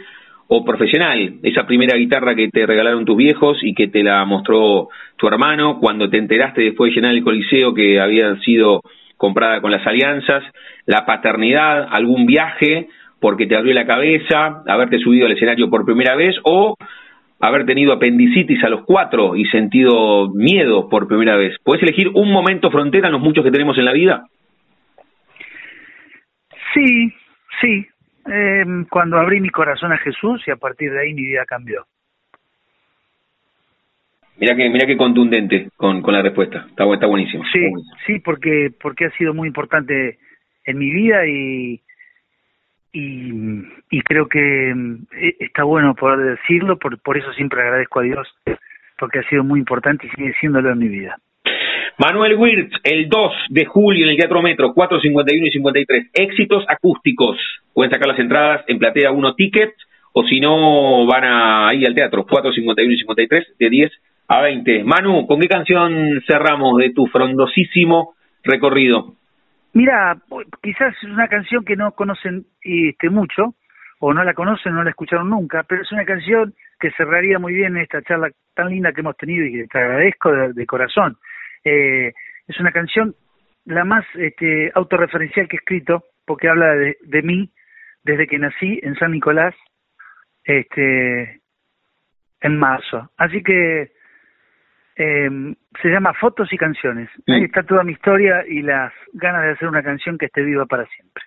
[0.46, 1.34] o profesional.
[1.42, 5.78] Esa primera guitarra que te regalaron tus viejos y que te la mostró tu hermano
[5.80, 8.80] cuando te enteraste después de llenar el coliseo que había sido
[9.16, 10.44] comprada con las alianzas,
[10.88, 12.88] la paternidad, algún viaje
[13.20, 16.76] porque te abrió la cabeza, haberte subido al escenario por primera vez o
[17.40, 21.56] haber tenido apendicitis a los cuatro y sentido miedo por primera vez.
[21.62, 24.24] ¿Puedes elegir un momento frontera en los muchos que tenemos en la vida?
[26.72, 27.12] Sí,
[27.60, 27.86] sí.
[28.32, 31.84] Eh, cuando abrí mi corazón a Jesús y a partir de ahí mi vida cambió.
[34.38, 36.64] Mira que, mira qué contundente con, con la respuesta.
[36.70, 37.44] Está, está buenísimo.
[37.52, 37.70] Sí,
[38.06, 40.18] sí, porque, porque ha sido muy importante
[40.68, 41.80] en mi vida y,
[42.92, 43.32] y,
[43.90, 48.28] y creo que eh, está bueno poder decirlo, por, por eso siempre agradezco a Dios,
[48.98, 51.16] porque ha sido muy importante y sigue siéndolo en mi vida.
[51.96, 56.10] Manuel Wirtz, el 2 de julio en el Teatro Metro, 451 y 53.
[56.12, 57.36] Éxitos acústicos.
[57.74, 59.74] Pueden sacar las entradas en Platea 1 Ticket
[60.12, 63.92] o si no van a, ahí al teatro, 451 y 53, de 10
[64.28, 64.84] a 20.
[64.84, 69.14] Manu, ¿con qué canción cerramos de tu frondosísimo recorrido?
[69.72, 70.16] Mira,
[70.62, 73.54] quizás es una canción que no conocen este, mucho,
[74.00, 77.52] o no la conocen, no la escucharon nunca, pero es una canción que cerraría muy
[77.52, 81.16] bien esta charla tan linda que hemos tenido y que te agradezco de, corazón.
[81.64, 82.12] Eh,
[82.46, 83.14] es una canción
[83.64, 87.50] la más este, autorreferencial que he escrito, porque habla de, de mí
[88.04, 89.54] desde que nací en San Nicolás,
[90.44, 91.40] este,
[92.40, 93.10] en marzo.
[93.16, 93.90] Así que
[94.98, 95.30] eh,
[95.80, 97.08] se llama Fotos y Canciones.
[97.28, 100.66] Ahí está toda mi historia y las ganas de hacer una canción que esté viva
[100.66, 101.22] para siempre.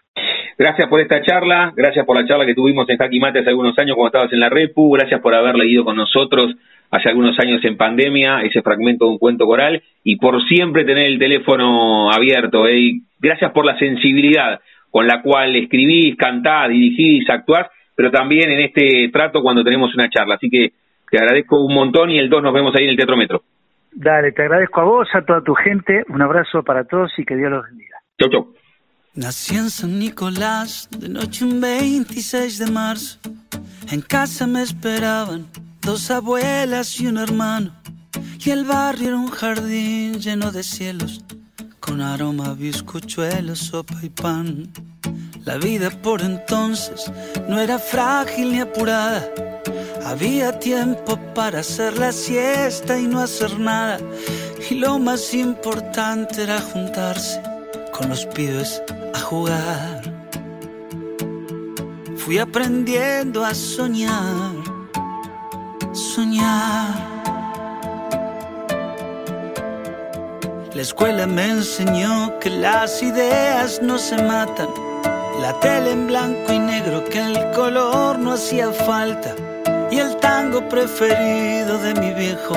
[0.57, 3.77] Gracias por esta charla, gracias por la charla que tuvimos en Jaque Mate hace algunos
[3.79, 6.53] años cuando estabas en la Repu, gracias por haber leído con nosotros
[6.91, 11.07] hace algunos años en pandemia ese fragmento de un cuento coral y por siempre tener
[11.07, 12.67] el teléfono abierto.
[12.67, 12.99] ¿eh?
[13.19, 14.59] gracias por la sensibilidad
[14.89, 20.09] con la cual escribís, cantás, dirigís, actuás, pero también en este trato cuando tenemos una
[20.09, 20.35] charla.
[20.35, 20.73] Así que
[21.09, 23.41] te agradezco un montón y el 2 nos vemos ahí en el Teatro Metro.
[23.93, 26.03] Dale, te agradezco a vos, a toda tu gente.
[26.09, 27.97] Un abrazo para todos y que Dios los bendiga.
[28.19, 28.53] Chau, chau.
[29.13, 33.19] Nací en San Nicolás, de noche un 26 de marzo.
[33.91, 35.47] En casa me esperaban
[35.81, 37.71] dos abuelas y un hermano.
[38.39, 41.25] Y el barrio era un jardín lleno de cielos,
[41.81, 44.69] con aroma a bizcochuelos, sopa y pan.
[45.43, 47.11] La vida por entonces
[47.49, 49.29] no era frágil ni apurada
[50.05, 53.99] había tiempo para hacer la siesta y no hacer nada.
[54.69, 57.41] Y lo más importante era juntarse
[57.91, 58.81] con los pibes
[59.13, 60.01] a jugar.
[62.17, 64.53] Fui aprendiendo a soñar,
[65.93, 67.11] soñar.
[70.73, 74.69] La escuela me enseñó que las ideas no se matan.
[75.41, 79.35] La tele en blanco y negro, que el color no hacía falta
[79.91, 82.55] y el tango preferido de mi viejo,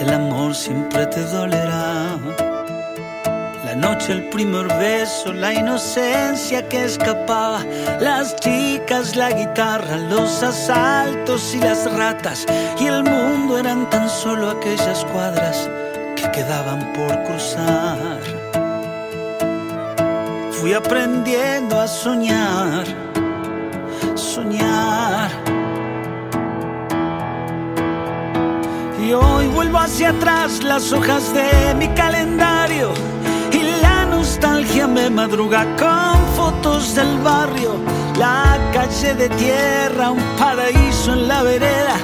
[0.00, 2.18] el amor siempre te dolerá.
[3.64, 7.62] La noche, el primer beso, la inocencia que escapaba,
[8.00, 12.46] las chicas, la guitarra, los asaltos y las ratas,
[12.80, 15.68] y el mundo eran tan solo aquellas cuadras
[16.16, 18.18] que quedaban por cruzar.
[20.50, 22.84] Fui aprendiendo a soñar,
[29.98, 32.92] hacia atrás las hojas de mi calendario
[33.50, 37.74] y la nostalgia me madruga con fotos del barrio,
[38.16, 41.96] la calle de tierra, un paraíso en la vereda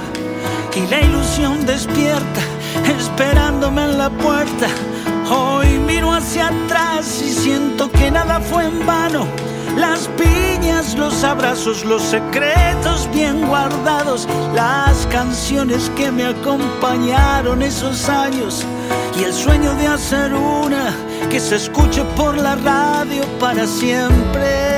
[0.74, 2.40] y la ilusión despierta
[2.98, 4.66] esperándome en la puerta.
[5.30, 9.24] Hoy miro hacia atrás y siento que nada fue en vano
[9.76, 18.64] las piñas, los abrazos, los secretos bien guardados, las canciones que me acompañaron esos años
[19.18, 20.94] y el sueño de hacer una
[21.30, 24.74] que se escuche por la radio para siempre.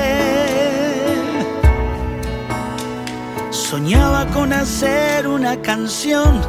[3.51, 6.41] Soñaba con hacer una canción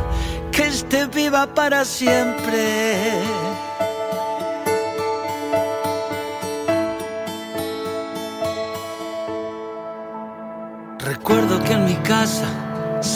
[0.52, 3.47] que esté viva para siempre.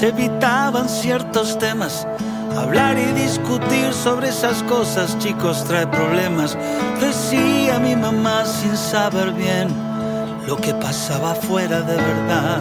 [0.03, 2.07] Evitaban ciertos temas.
[2.57, 6.57] Hablar y discutir sobre esas cosas, chicos, trae problemas.
[7.01, 9.69] Decía mi mamá sin saber bien
[10.47, 12.61] lo que pasaba afuera de verdad.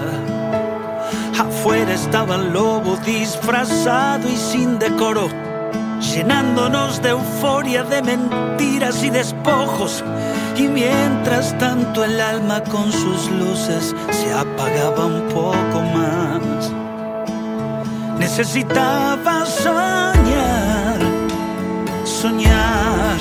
[1.39, 5.27] Afuera estaba el lobo disfrazado y sin decoro,
[5.99, 10.03] llenándonos de euforia, de mentiras y despojos.
[10.57, 16.50] Y mientras tanto el alma con sus luces se apagaba un poco más.
[18.21, 20.99] Necesitaba soñar,
[22.05, 23.17] soñar.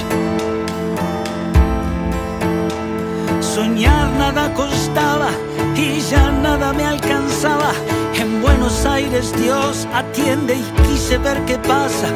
[3.40, 5.30] Soñar nada costaba
[5.74, 7.72] y ya nada me alcanzaba.
[8.14, 12.08] En Buenos Aires Dios atiende y quise ver qué pasa.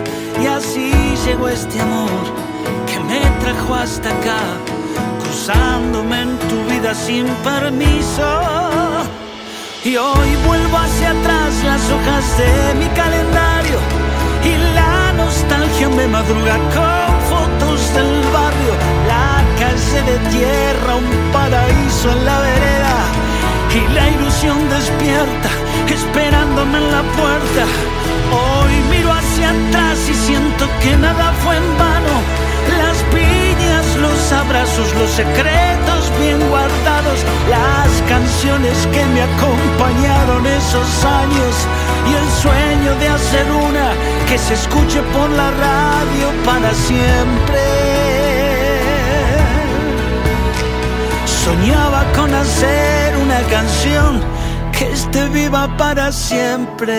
[0.43, 0.93] Y así
[1.24, 2.24] llegó este amor
[2.87, 4.43] que me trajo hasta acá,
[5.22, 8.93] cruzándome en tu vida sin permiso.
[9.85, 13.78] Y hoy vuelvo hacia atrás las hojas de mi calendario
[14.43, 18.72] y la nostalgia me madruga con fotos del barrio,
[19.07, 22.97] la calle de tierra, un paraíso en la vereda
[23.74, 25.51] y la ilusión despierta
[25.93, 27.64] esperándome en la puerta.
[28.32, 32.16] Hoy miro hacia atrás y siento que nada fue en vano.
[32.78, 35.84] Las piñas, los abrazos, los secretos
[36.21, 41.55] bien guardados, las canciones que me acompañaron esos años
[42.09, 43.93] y el sueño de hacer una
[44.29, 47.61] que se escuche por la radio para siempre.
[51.45, 54.23] Soñaba con hacer una canción
[54.73, 56.95] que esté viva para siempre.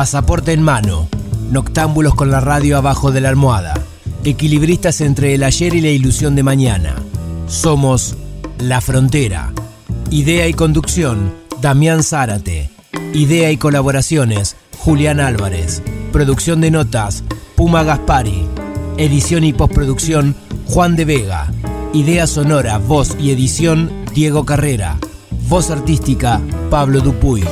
[0.00, 1.10] Pasaporte en mano.
[1.50, 3.74] Noctámbulos con la radio abajo de la almohada.
[4.24, 6.94] Equilibristas entre el ayer y la ilusión de mañana.
[7.48, 8.16] Somos
[8.58, 9.52] La Frontera.
[10.10, 12.70] Idea y conducción, Damián Zárate.
[13.12, 15.82] Idea y colaboraciones, Julián Álvarez.
[16.12, 17.22] Producción de notas,
[17.54, 18.46] Puma Gaspari.
[18.96, 20.34] Edición y postproducción,
[20.64, 21.52] Juan de Vega.
[21.92, 24.96] Idea sonora, voz y edición, Diego Carrera.
[25.46, 26.40] Voz artística,
[26.70, 27.44] Pablo Dupuy.